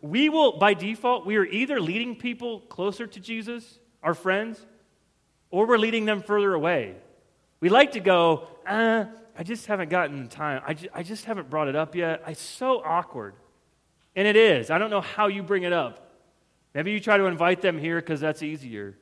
we 0.02 0.30
will, 0.30 0.58
by 0.58 0.74
default, 0.74 1.28
we 1.28 1.36
are 1.36 1.46
either 1.46 1.80
leading 1.80 2.16
people 2.16 2.62
closer 2.62 3.06
to 3.06 3.20
Jesus, 3.20 3.78
our 4.02 4.16
friends, 4.16 4.66
or 5.52 5.68
we're 5.68 5.78
leading 5.78 6.06
them 6.06 6.24
further 6.24 6.56
away. 6.56 6.96
We 7.60 7.70
like 7.70 7.92
to 7.92 8.00
go, 8.00 8.48
uh, 8.66 9.06
I 9.38 9.44
just 9.44 9.68
haven't 9.68 9.90
gotten 9.90 10.30
time. 10.30 10.64
I, 10.66 10.76
I 10.96 11.04
just 11.04 11.26
haven't 11.26 11.52
brought 11.52 11.68
it 11.68 11.76
up 11.76 11.94
yet. 11.94 12.24
It's 12.26 12.42
so 12.42 12.82
awkward. 12.84 13.36
And 14.16 14.28
it 14.28 14.36
is. 14.36 14.72
I 14.72 14.80
don't 14.80 14.90
know 14.90 15.02
how 15.02 15.28
you 15.28 15.44
bring 15.44 15.62
it 15.62 15.74
up. 15.74 16.12
Maybe 16.74 16.92
you 16.92 17.00
try 17.00 17.18
to 17.18 17.26
invite 17.26 17.62
them 17.62 17.78
here 17.78 18.02
because 18.02 18.20
that's 18.20 18.42
easier. 18.42 18.98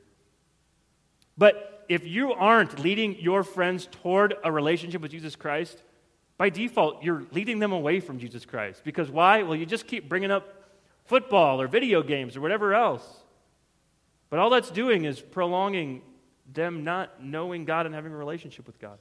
But 1.38 1.84
if 1.88 2.06
you 2.06 2.32
aren't 2.32 2.78
leading 2.78 3.18
your 3.20 3.42
friends 3.42 3.88
toward 4.02 4.34
a 4.42 4.50
relationship 4.50 5.02
with 5.02 5.10
Jesus 5.10 5.36
Christ, 5.36 5.82
by 6.38 6.50
default, 6.50 7.02
you're 7.02 7.24
leading 7.32 7.58
them 7.58 7.72
away 7.72 8.00
from 8.00 8.18
Jesus 8.18 8.44
Christ. 8.44 8.82
Because 8.84 9.10
why? 9.10 9.42
Well, 9.42 9.56
you 9.56 9.66
just 9.66 9.86
keep 9.86 10.08
bringing 10.08 10.30
up 10.30 10.46
football 11.06 11.60
or 11.60 11.68
video 11.68 12.02
games 12.02 12.36
or 12.36 12.40
whatever 12.40 12.74
else. 12.74 13.04
But 14.28 14.38
all 14.38 14.50
that's 14.50 14.70
doing 14.70 15.04
is 15.04 15.20
prolonging 15.20 16.02
them 16.52 16.84
not 16.84 17.22
knowing 17.22 17.64
God 17.64 17.86
and 17.86 17.94
having 17.94 18.12
a 18.12 18.16
relationship 18.16 18.66
with 18.66 18.78
God. 18.78 18.98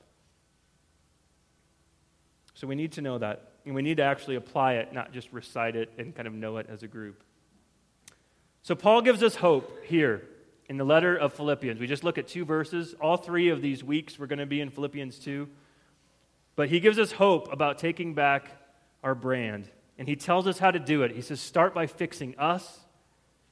So 2.54 2.68
we 2.68 2.76
need 2.76 2.94
to 2.94 3.02
know 3.02 3.18
that. 3.18 3.52
And 3.66 3.76
we 3.76 3.82
need 3.82 3.98
to 3.98 4.04
actually 4.04 4.36
apply 4.36 4.74
it, 4.76 4.94
not 4.94 5.12
just 5.12 5.32
recite 5.34 5.76
it 5.76 5.92
and 5.98 6.16
kind 6.16 6.28
of 6.28 6.34
know 6.34 6.58
it 6.58 6.68
as 6.70 6.84
a 6.84 6.88
group. 6.88 7.24
So 8.62 8.76
Paul 8.76 9.02
gives 9.02 9.24
us 9.24 9.36
hope 9.36 9.84
here 9.84 10.28
in 10.68 10.78
the 10.78 10.84
letter 10.84 11.16
of 11.16 11.34
Philippians. 11.34 11.80
We 11.80 11.88
just 11.88 12.04
look 12.04 12.18
at 12.18 12.28
two 12.28 12.46
verses. 12.46 12.96
All 13.00 13.18
three 13.18 13.50
of 13.50 13.62
these 13.62 13.84
weeks 13.84 14.18
we're 14.18 14.28
going 14.28 14.40
to 14.40 14.46
be 14.46 14.62
in 14.62 14.70
Philippians 14.70 15.20
2. 15.20 15.48
But 16.56 16.70
he 16.70 16.80
gives 16.80 16.98
us 16.98 17.12
hope 17.12 17.52
about 17.52 17.78
taking 17.78 18.14
back 18.14 18.50
our 19.04 19.16
brand. 19.16 19.70
And 19.98 20.08
he 20.08 20.16
tells 20.16 20.48
us 20.48 20.58
how 20.58 20.72
to 20.72 20.80
do 20.80 21.04
it. 21.04 21.12
He 21.12 21.22
says, 21.22 21.40
start 21.40 21.74
by 21.74 21.88
fixing 21.88 22.38
us, 22.38 22.80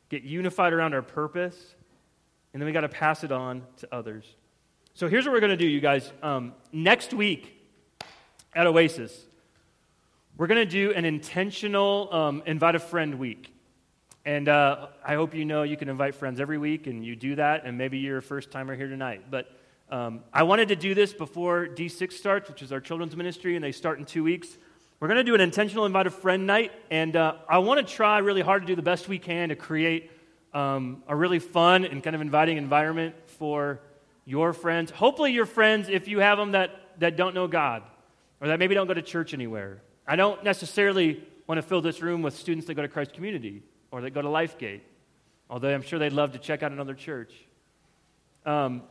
get 0.09 0.23
unified 0.23 0.73
around 0.73 0.93
our 0.93 1.01
purpose, 1.01 1.75
and 2.53 2.61
then 2.61 2.65
we 2.65 2.73
got 2.73 2.81
to 2.81 2.89
pass 2.89 3.23
it 3.23 3.31
on 3.31 3.63
to 3.77 3.93
others. 3.93 4.25
So 4.93 5.07
here's 5.07 5.25
what 5.25 5.33
we're 5.33 5.39
going 5.39 5.51
to 5.51 5.57
do, 5.57 5.67
you 5.67 5.79
guys. 5.79 6.11
Um, 6.21 6.53
next 6.71 7.13
week 7.13 7.51
at 8.53 8.67
Oasis, 8.67 9.25
we're 10.37 10.47
going 10.47 10.59
to 10.59 10.71
do 10.71 10.93
an 10.93 11.05
intentional 11.05 12.13
um, 12.13 12.43
invite 12.45 12.75
a 12.75 12.79
friend 12.79 13.15
week. 13.15 13.53
And 14.25 14.47
uh, 14.47 14.87
I 15.05 15.15
hope 15.15 15.35
you 15.35 15.43
know 15.43 15.63
you 15.63 15.75
can 15.75 15.89
invite 15.89 16.15
friends 16.15 16.39
every 16.39 16.57
week, 16.57 16.87
and 16.87 17.05
you 17.05 17.15
do 17.15 17.35
that, 17.35 17.65
and 17.65 17.77
maybe 17.77 17.97
you're 17.97 18.19
a 18.19 18.21
first 18.21 18.51
timer 18.51 18.73
here 18.73 18.87
tonight. 18.87 19.25
But 19.29 19.51
um, 19.89 20.21
I 20.33 20.43
wanted 20.43 20.69
to 20.69 20.77
do 20.77 20.93
this 20.93 21.11
before 21.11 21.67
D6 21.67 22.13
starts, 22.13 22.49
which 22.49 22.61
is 22.61 22.71
our 22.71 22.79
children's 22.79 23.17
ministry, 23.17 23.55
and 23.55 23.63
they 23.63 23.73
start 23.73 23.99
in 23.99 24.05
two 24.05 24.23
weeks. 24.23 24.47
We're 25.01 25.09
going 25.09 25.17
to 25.17 25.25
do 25.25 25.35
an 25.35 25.41
intentional 25.41 25.85
invite 25.85 26.07
a 26.07 26.09
friend 26.09 26.47
night, 26.47 26.71
and 26.89 27.15
uh, 27.17 27.35
I 27.49 27.57
want 27.57 27.85
to 27.85 27.93
try 27.93 28.19
really 28.19 28.41
hard 28.41 28.61
to 28.61 28.65
do 28.65 28.75
the 28.77 28.81
best 28.81 29.09
we 29.09 29.19
can 29.19 29.49
to 29.49 29.57
create 29.57 30.09
um, 30.53 31.03
a 31.07 31.15
really 31.15 31.39
fun 31.39 31.83
and 31.83 32.01
kind 32.01 32.15
of 32.15 32.21
inviting 32.21 32.55
environment 32.55 33.15
for 33.25 33.81
your 34.23 34.53
friends. 34.53 34.89
Hopefully, 34.89 35.33
your 35.33 35.45
friends, 35.45 35.89
if 35.89 36.07
you 36.07 36.19
have 36.19 36.37
them 36.37 36.53
that, 36.53 36.99
that 36.99 37.17
don't 37.17 37.35
know 37.35 37.47
God 37.47 37.83
or 38.39 38.47
that 38.47 38.57
maybe 38.57 38.73
don't 38.73 38.87
go 38.87 38.93
to 38.93 39.01
church 39.01 39.33
anywhere 39.33 39.81
I 40.05 40.15
don't 40.17 40.43
necessarily 40.43 41.23
want 41.47 41.59
to 41.59 41.61
fill 41.61 41.81
this 41.81 42.01
room 42.01 42.21
with 42.21 42.35
students 42.35 42.67
that 42.67 42.73
go 42.73 42.81
to 42.81 42.89
Christ 42.89 43.13
Community 43.13 43.63
or 43.93 44.01
that 44.01 44.09
go 44.09 44.23
to 44.23 44.27
Lifegate, 44.27 44.81
although 45.51 45.71
I'm 45.71 45.83
sure 45.83 45.99
they'd 45.99 46.11
love 46.11 46.31
to 46.31 46.39
check 46.39 46.63
out 46.63 46.71
another 46.71 46.95
church. 46.95 47.31
Um, 48.43 48.81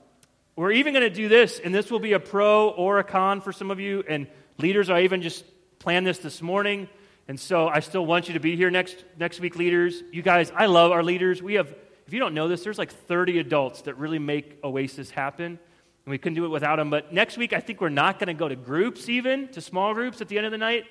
we're 0.54 0.70
even 0.70 0.94
going 0.94 1.02
to 1.02 1.10
do 1.10 1.28
this, 1.28 1.58
and 1.58 1.74
this 1.74 1.90
will 1.90 1.98
be 1.98 2.12
a 2.12 2.20
pro 2.20 2.68
or 2.68 3.00
a 3.00 3.04
con 3.04 3.40
for 3.40 3.52
some 3.52 3.72
of 3.72 3.80
you, 3.80 4.04
and 4.08 4.28
leaders, 4.58 4.90
I 4.90 5.00
even 5.00 5.20
just 5.20 5.44
planned 5.80 6.06
this 6.06 6.18
this 6.18 6.40
morning. 6.40 6.88
And 7.26 7.38
so 7.38 7.66
I 7.66 7.80
still 7.80 8.06
want 8.06 8.28
you 8.28 8.34
to 8.34 8.40
be 8.40 8.54
here 8.54 8.70
next, 8.70 9.04
next 9.18 9.40
week, 9.40 9.56
leaders. 9.56 10.04
You 10.12 10.22
guys, 10.22 10.52
I 10.54 10.66
love 10.66 10.92
our 10.92 11.02
leaders. 11.02 11.42
We 11.42 11.54
have, 11.54 11.74
if 12.06 12.12
you 12.12 12.20
don't 12.20 12.34
know 12.34 12.46
this, 12.46 12.62
there's 12.62 12.78
like 12.78 12.92
30 12.92 13.40
adults 13.40 13.82
that 13.82 13.98
really 13.98 14.20
make 14.20 14.60
Oasis 14.62 15.10
happen. 15.10 15.46
And 15.46 16.10
we 16.10 16.16
couldn't 16.16 16.36
do 16.36 16.44
it 16.44 16.50
without 16.50 16.76
them. 16.76 16.90
But 16.90 17.12
next 17.12 17.36
week, 17.36 17.52
I 17.52 17.58
think 17.58 17.80
we're 17.80 17.88
not 17.88 18.20
going 18.20 18.28
to 18.28 18.34
go 18.34 18.46
to 18.46 18.54
groups, 18.54 19.08
even 19.08 19.48
to 19.48 19.60
small 19.60 19.94
groups 19.94 20.20
at 20.20 20.28
the 20.28 20.36
end 20.36 20.46
of 20.46 20.52
the 20.52 20.58
night 20.58 20.84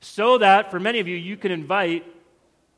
so 0.00 0.38
that 0.38 0.72
for 0.72 0.80
many 0.80 0.98
of 0.98 1.06
you, 1.06 1.14
you 1.14 1.36
can 1.36 1.52
invite 1.52 2.04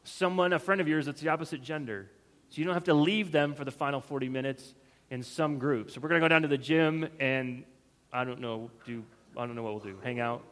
someone, 0.06 0.52
a 0.52 0.58
friend 0.58 0.80
of 0.80 0.88
yours 0.88 1.06
that's 1.06 1.20
the 1.20 1.28
opposite 1.28 1.62
gender. 1.62 2.10
So 2.50 2.58
you 2.58 2.64
don't 2.64 2.74
have 2.74 2.84
to 2.84 2.94
leave 2.94 3.32
them 3.32 3.54
for 3.54 3.64
the 3.64 3.70
final 3.70 4.00
40 4.00 4.28
minutes 4.28 4.74
in 5.10 5.22
some 5.22 5.58
group. 5.58 5.90
So 5.90 6.00
we're 6.00 6.08
going 6.08 6.20
to 6.20 6.24
go 6.24 6.28
down 6.28 6.42
to 6.42 6.48
the 6.48 6.58
gym 6.58 7.08
and 7.20 7.64
I 8.12 8.24
don't 8.24 8.40
know, 8.40 8.70
do 8.86 9.04
I 9.36 9.46
don't 9.46 9.54
know 9.54 9.62
what 9.62 9.74
we'll 9.74 9.92
do. 9.92 9.98
Hang 10.02 10.20
out, 10.20 10.42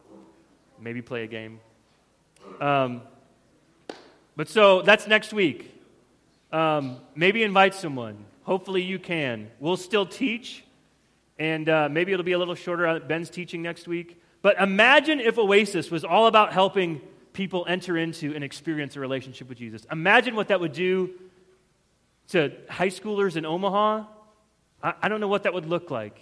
maybe 0.79 1.01
play 1.01 1.23
a 1.23 1.27
game. 1.27 1.59
Um, 2.61 3.01
but 4.35 4.49
so 4.49 4.81
that's 4.81 5.07
next 5.07 5.33
week. 5.33 5.71
Um, 6.51 6.99
maybe 7.15 7.43
invite 7.43 7.73
someone. 7.73 8.25
Hopefully 8.43 8.83
you 8.83 8.99
can. 8.99 9.49
We'll 9.59 9.77
still 9.77 10.05
teach, 10.05 10.63
and 11.39 11.67
uh, 11.67 11.89
maybe 11.89 12.13
it'll 12.13 12.25
be 12.25 12.33
a 12.33 12.39
little 12.39 12.55
shorter. 12.55 12.99
Ben's 12.99 13.29
teaching 13.29 13.63
next 13.63 13.87
week. 13.87 14.21
But 14.43 14.61
imagine 14.61 15.19
if 15.19 15.39
Oasis 15.39 15.89
was 15.89 16.05
all 16.05 16.27
about 16.27 16.53
helping 16.53 17.01
people 17.35 17.65
enter 17.67 17.97
into 17.97 18.33
and 18.33 18.43
experience 18.43 18.95
a 18.95 18.99
relationship 18.99 19.47
with 19.47 19.59
Jesus. 19.59 19.85
Imagine 19.91 20.35
what 20.35 20.47
that 20.47 20.59
would 20.59 20.73
do 20.73 21.11
to 22.29 22.51
high 22.69 22.87
schoolers 22.87 23.35
in 23.35 23.45
Omaha. 23.45 24.05
I, 24.81 24.93
I 25.03 25.09
don't 25.09 25.19
know 25.19 25.27
what 25.27 25.43
that 25.43 25.53
would 25.53 25.67
look 25.67 25.91
like, 25.91 26.19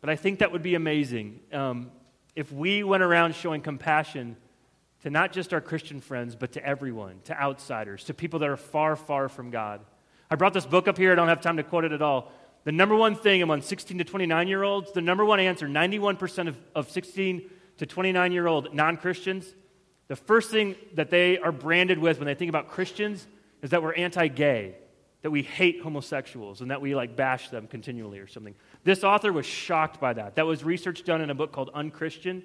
but 0.00 0.10
I 0.10 0.16
think 0.16 0.40
that 0.40 0.50
would 0.50 0.62
be 0.62 0.74
amazing 0.74 1.40
um, 1.52 1.92
if 2.34 2.50
we 2.50 2.82
went 2.82 3.02
around 3.02 3.34
showing 3.34 3.60
compassion 3.60 4.36
to 5.02 5.10
not 5.10 5.32
just 5.32 5.52
our 5.54 5.60
Christian 5.60 6.00
friends, 6.00 6.34
but 6.34 6.52
to 6.52 6.66
everyone, 6.66 7.20
to 7.24 7.38
outsiders, 7.38 8.04
to 8.04 8.14
people 8.14 8.40
that 8.40 8.48
are 8.48 8.56
far, 8.56 8.96
far 8.96 9.28
from 9.28 9.50
God. 9.50 9.80
I 10.30 10.36
brought 10.36 10.54
this 10.54 10.66
book 10.66 10.88
up 10.88 10.96
here. 10.96 11.12
I 11.12 11.14
don't 11.14 11.28
have 11.28 11.40
time 11.40 11.58
to 11.58 11.62
quote 11.62 11.84
it 11.84 11.92
at 11.92 12.02
all. 12.02 12.32
The 12.64 12.72
number 12.72 12.94
one 12.94 13.14
thing 13.14 13.42
among 13.42 13.62
16 13.62 13.98
to 13.98 14.04
29 14.04 14.48
year 14.48 14.62
olds, 14.62 14.92
the 14.92 15.00
number 15.00 15.24
one 15.24 15.40
answer 15.40 15.66
91% 15.66 16.48
of, 16.48 16.56
of 16.74 16.90
16 16.90 17.50
to 17.80 17.86
29 17.86 18.32
year 18.32 18.46
old 18.46 18.74
non 18.74 18.98
Christians, 18.98 19.54
the 20.08 20.16
first 20.16 20.50
thing 20.50 20.76
that 20.94 21.08
they 21.08 21.38
are 21.38 21.50
branded 21.50 21.98
with 21.98 22.18
when 22.18 22.26
they 22.26 22.34
think 22.34 22.50
about 22.50 22.68
Christians 22.68 23.26
is 23.62 23.70
that 23.70 23.82
we're 23.82 23.94
anti 23.94 24.28
gay, 24.28 24.74
that 25.22 25.30
we 25.30 25.40
hate 25.40 25.80
homosexuals, 25.80 26.60
and 26.60 26.70
that 26.70 26.82
we 26.82 26.94
like 26.94 27.16
bash 27.16 27.48
them 27.48 27.66
continually 27.66 28.18
or 28.18 28.26
something. 28.26 28.54
This 28.84 29.02
author 29.02 29.32
was 29.32 29.46
shocked 29.46 29.98
by 29.98 30.12
that. 30.12 30.34
That 30.34 30.44
was 30.44 30.62
research 30.62 31.04
done 31.04 31.22
in 31.22 31.30
a 31.30 31.34
book 31.34 31.52
called 31.52 31.70
Unchristian. 31.72 32.42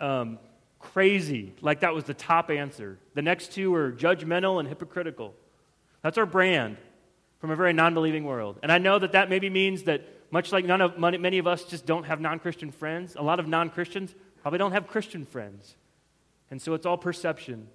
Um, 0.00 0.38
crazy. 0.78 1.52
Like 1.60 1.80
that 1.80 1.92
was 1.92 2.04
the 2.04 2.14
top 2.14 2.50
answer. 2.50 2.98
The 3.12 3.22
next 3.22 3.52
two 3.52 3.72
were 3.72 3.92
judgmental 3.92 4.58
and 4.58 4.66
hypocritical. 4.66 5.34
That's 6.00 6.16
our 6.16 6.26
brand 6.26 6.78
from 7.40 7.50
a 7.50 7.56
very 7.56 7.74
non 7.74 7.92
believing 7.92 8.24
world. 8.24 8.58
And 8.62 8.72
I 8.72 8.78
know 8.78 8.98
that 8.98 9.12
that 9.12 9.28
maybe 9.28 9.50
means 9.50 9.82
that, 9.82 10.02
much 10.30 10.50
like 10.50 10.64
none 10.64 10.80
of, 10.80 10.98
many 10.98 11.36
of 11.36 11.46
us 11.46 11.64
just 11.64 11.84
don't 11.84 12.04
have 12.04 12.22
non 12.22 12.38
Christian 12.38 12.70
friends, 12.70 13.16
a 13.16 13.22
lot 13.22 13.38
of 13.38 13.46
non 13.46 13.68
Christians 13.68 14.14
probably 14.42 14.58
don't 14.58 14.72
have 14.72 14.86
Christian 14.86 15.24
friends. 15.24 15.74
And 16.50 16.60
so 16.60 16.74
it's 16.74 16.84
all 16.84 16.98
perception. 16.98 17.68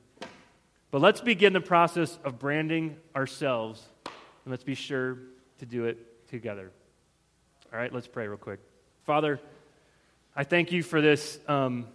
But 0.92 1.02
let's 1.02 1.22
begin 1.22 1.54
the 1.54 1.62
process 1.62 2.18
of 2.24 2.38
branding 2.38 2.98
ourselves, 3.16 3.84
and 4.06 4.52
let's 4.52 4.64
be 4.64 4.76
sure 4.76 5.18
to 5.60 5.66
do 5.66 5.86
it 5.86 6.28
together. 6.30 6.72
All 7.74 7.80
right, 7.80 7.92
let's 7.92 8.08
pray 8.08 8.28
real 8.28 8.38
quick. 8.38 8.60
Father, 9.06 9.40
I 10.36 10.44
thank 10.44 10.72
you 10.72 10.84
for 10.84 11.02
this. 11.02 11.40
Um, 11.48 11.88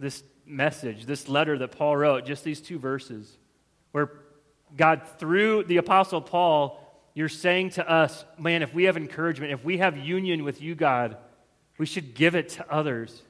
this 0.00 0.24
message, 0.46 1.04
this 1.04 1.28
letter 1.28 1.58
that 1.58 1.72
Paul 1.72 1.96
wrote, 1.96 2.24
just 2.24 2.42
these 2.42 2.60
two 2.60 2.78
verses, 2.78 3.36
where 3.92 4.10
God, 4.76 5.02
through 5.18 5.64
the 5.64 5.76
Apostle 5.76 6.22
Paul, 6.22 6.80
you're 7.14 7.28
saying 7.28 7.70
to 7.70 7.88
us, 7.88 8.24
man, 8.38 8.62
if 8.62 8.72
we 8.74 8.84
have 8.84 8.96
encouragement, 8.96 9.52
if 9.52 9.62
we 9.62 9.78
have 9.78 9.96
union 9.96 10.42
with 10.42 10.62
you, 10.62 10.74
God, 10.74 11.18
we 11.78 11.86
should 11.86 12.14
give 12.14 12.34
it 12.34 12.48
to 12.50 12.72
others. 12.72 13.22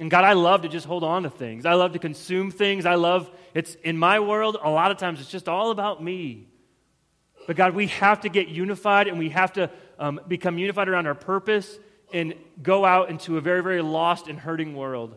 And 0.00 0.10
God, 0.10 0.24
I 0.24 0.32
love 0.32 0.62
to 0.62 0.68
just 0.68 0.86
hold 0.86 1.04
on 1.04 1.24
to 1.24 1.30
things. 1.30 1.66
I 1.66 1.74
love 1.74 1.92
to 1.92 1.98
consume 1.98 2.50
things. 2.50 2.86
I 2.86 2.94
love, 2.94 3.30
it's 3.52 3.74
in 3.84 3.98
my 3.98 4.18
world, 4.18 4.56
a 4.60 4.70
lot 4.70 4.90
of 4.90 4.96
times 4.96 5.20
it's 5.20 5.30
just 5.30 5.46
all 5.46 5.70
about 5.70 6.02
me. 6.02 6.48
But 7.46 7.56
God, 7.56 7.74
we 7.74 7.88
have 7.88 8.22
to 8.22 8.30
get 8.30 8.48
unified 8.48 9.08
and 9.08 9.18
we 9.18 9.28
have 9.28 9.52
to 9.54 9.70
um, 9.98 10.18
become 10.26 10.56
unified 10.56 10.88
around 10.88 11.06
our 11.06 11.14
purpose 11.14 11.78
and 12.14 12.34
go 12.62 12.86
out 12.86 13.10
into 13.10 13.36
a 13.36 13.42
very, 13.42 13.62
very 13.62 13.82
lost 13.82 14.26
and 14.26 14.38
hurting 14.38 14.74
world 14.74 15.16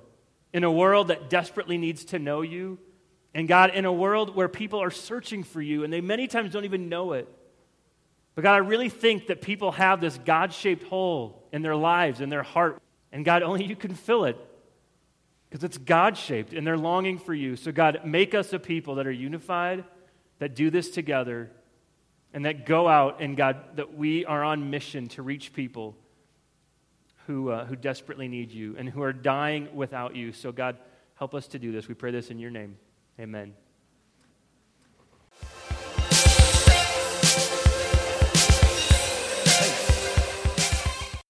in 0.51 0.65
a 0.65 0.71
world 0.71 1.07
that 1.07 1.29
desperately 1.29 1.77
needs 1.77 2.03
to 2.05 2.19
know 2.19 2.41
you. 2.41 2.77
And 3.33 3.47
God, 3.47 3.73
in 3.73 3.85
a 3.85 3.93
world 3.93 4.35
where 4.35 4.49
people 4.49 4.83
are 4.83 4.91
searching 4.91 5.43
for 5.43 5.61
you 5.61 5.85
and 5.85 5.93
they 5.93 6.01
many 6.01 6.27
times 6.27 6.51
don't 6.51 6.65
even 6.65 6.89
know 6.89 7.13
it. 7.13 7.29
But 8.35 8.41
God, 8.41 8.55
I 8.55 8.57
really 8.57 8.89
think 8.89 9.27
that 9.27 9.41
people 9.41 9.71
have 9.71 10.01
this 10.01 10.19
God 10.25 10.51
shaped 10.51 10.83
hole 10.83 11.47
in 11.53 11.61
their 11.61 11.75
lives, 11.75 12.19
in 12.19 12.27
their 12.27 12.43
heart. 12.43 12.81
And 13.13 13.23
God, 13.23 13.43
only 13.43 13.63
you 13.63 13.77
can 13.77 13.95
fill 13.95 14.25
it 14.25 14.37
because 15.53 15.63
it's 15.63 15.77
God 15.77 16.17
shaped 16.17 16.51
and 16.51 16.65
they're 16.65 16.79
longing 16.79 17.19
for 17.19 17.31
you. 17.31 17.55
So, 17.55 17.71
God, 17.71 18.01
make 18.03 18.33
us 18.33 18.53
a 18.53 18.57
people 18.57 18.95
that 18.95 19.05
are 19.05 19.11
unified, 19.11 19.83
that 20.39 20.55
do 20.55 20.71
this 20.71 20.89
together, 20.89 21.51
and 22.33 22.45
that 22.45 22.65
go 22.65 22.87
out 22.87 23.21
and, 23.21 23.37
God, 23.37 23.75
that 23.75 23.95
we 23.95 24.25
are 24.25 24.43
on 24.43 24.71
mission 24.71 25.09
to 25.09 25.21
reach 25.21 25.53
people 25.53 25.95
who, 27.27 27.51
uh, 27.51 27.65
who 27.65 27.75
desperately 27.75 28.27
need 28.27 28.51
you 28.51 28.75
and 28.79 28.89
who 28.89 29.03
are 29.03 29.13
dying 29.13 29.67
without 29.75 30.15
you. 30.15 30.33
So, 30.33 30.51
God, 30.51 30.75
help 31.17 31.35
us 31.35 31.45
to 31.49 31.59
do 31.59 31.71
this. 31.71 31.87
We 31.87 31.93
pray 31.93 32.09
this 32.09 32.31
in 32.31 32.39
your 32.39 32.49
name. 32.49 32.75
Amen. 33.19 33.53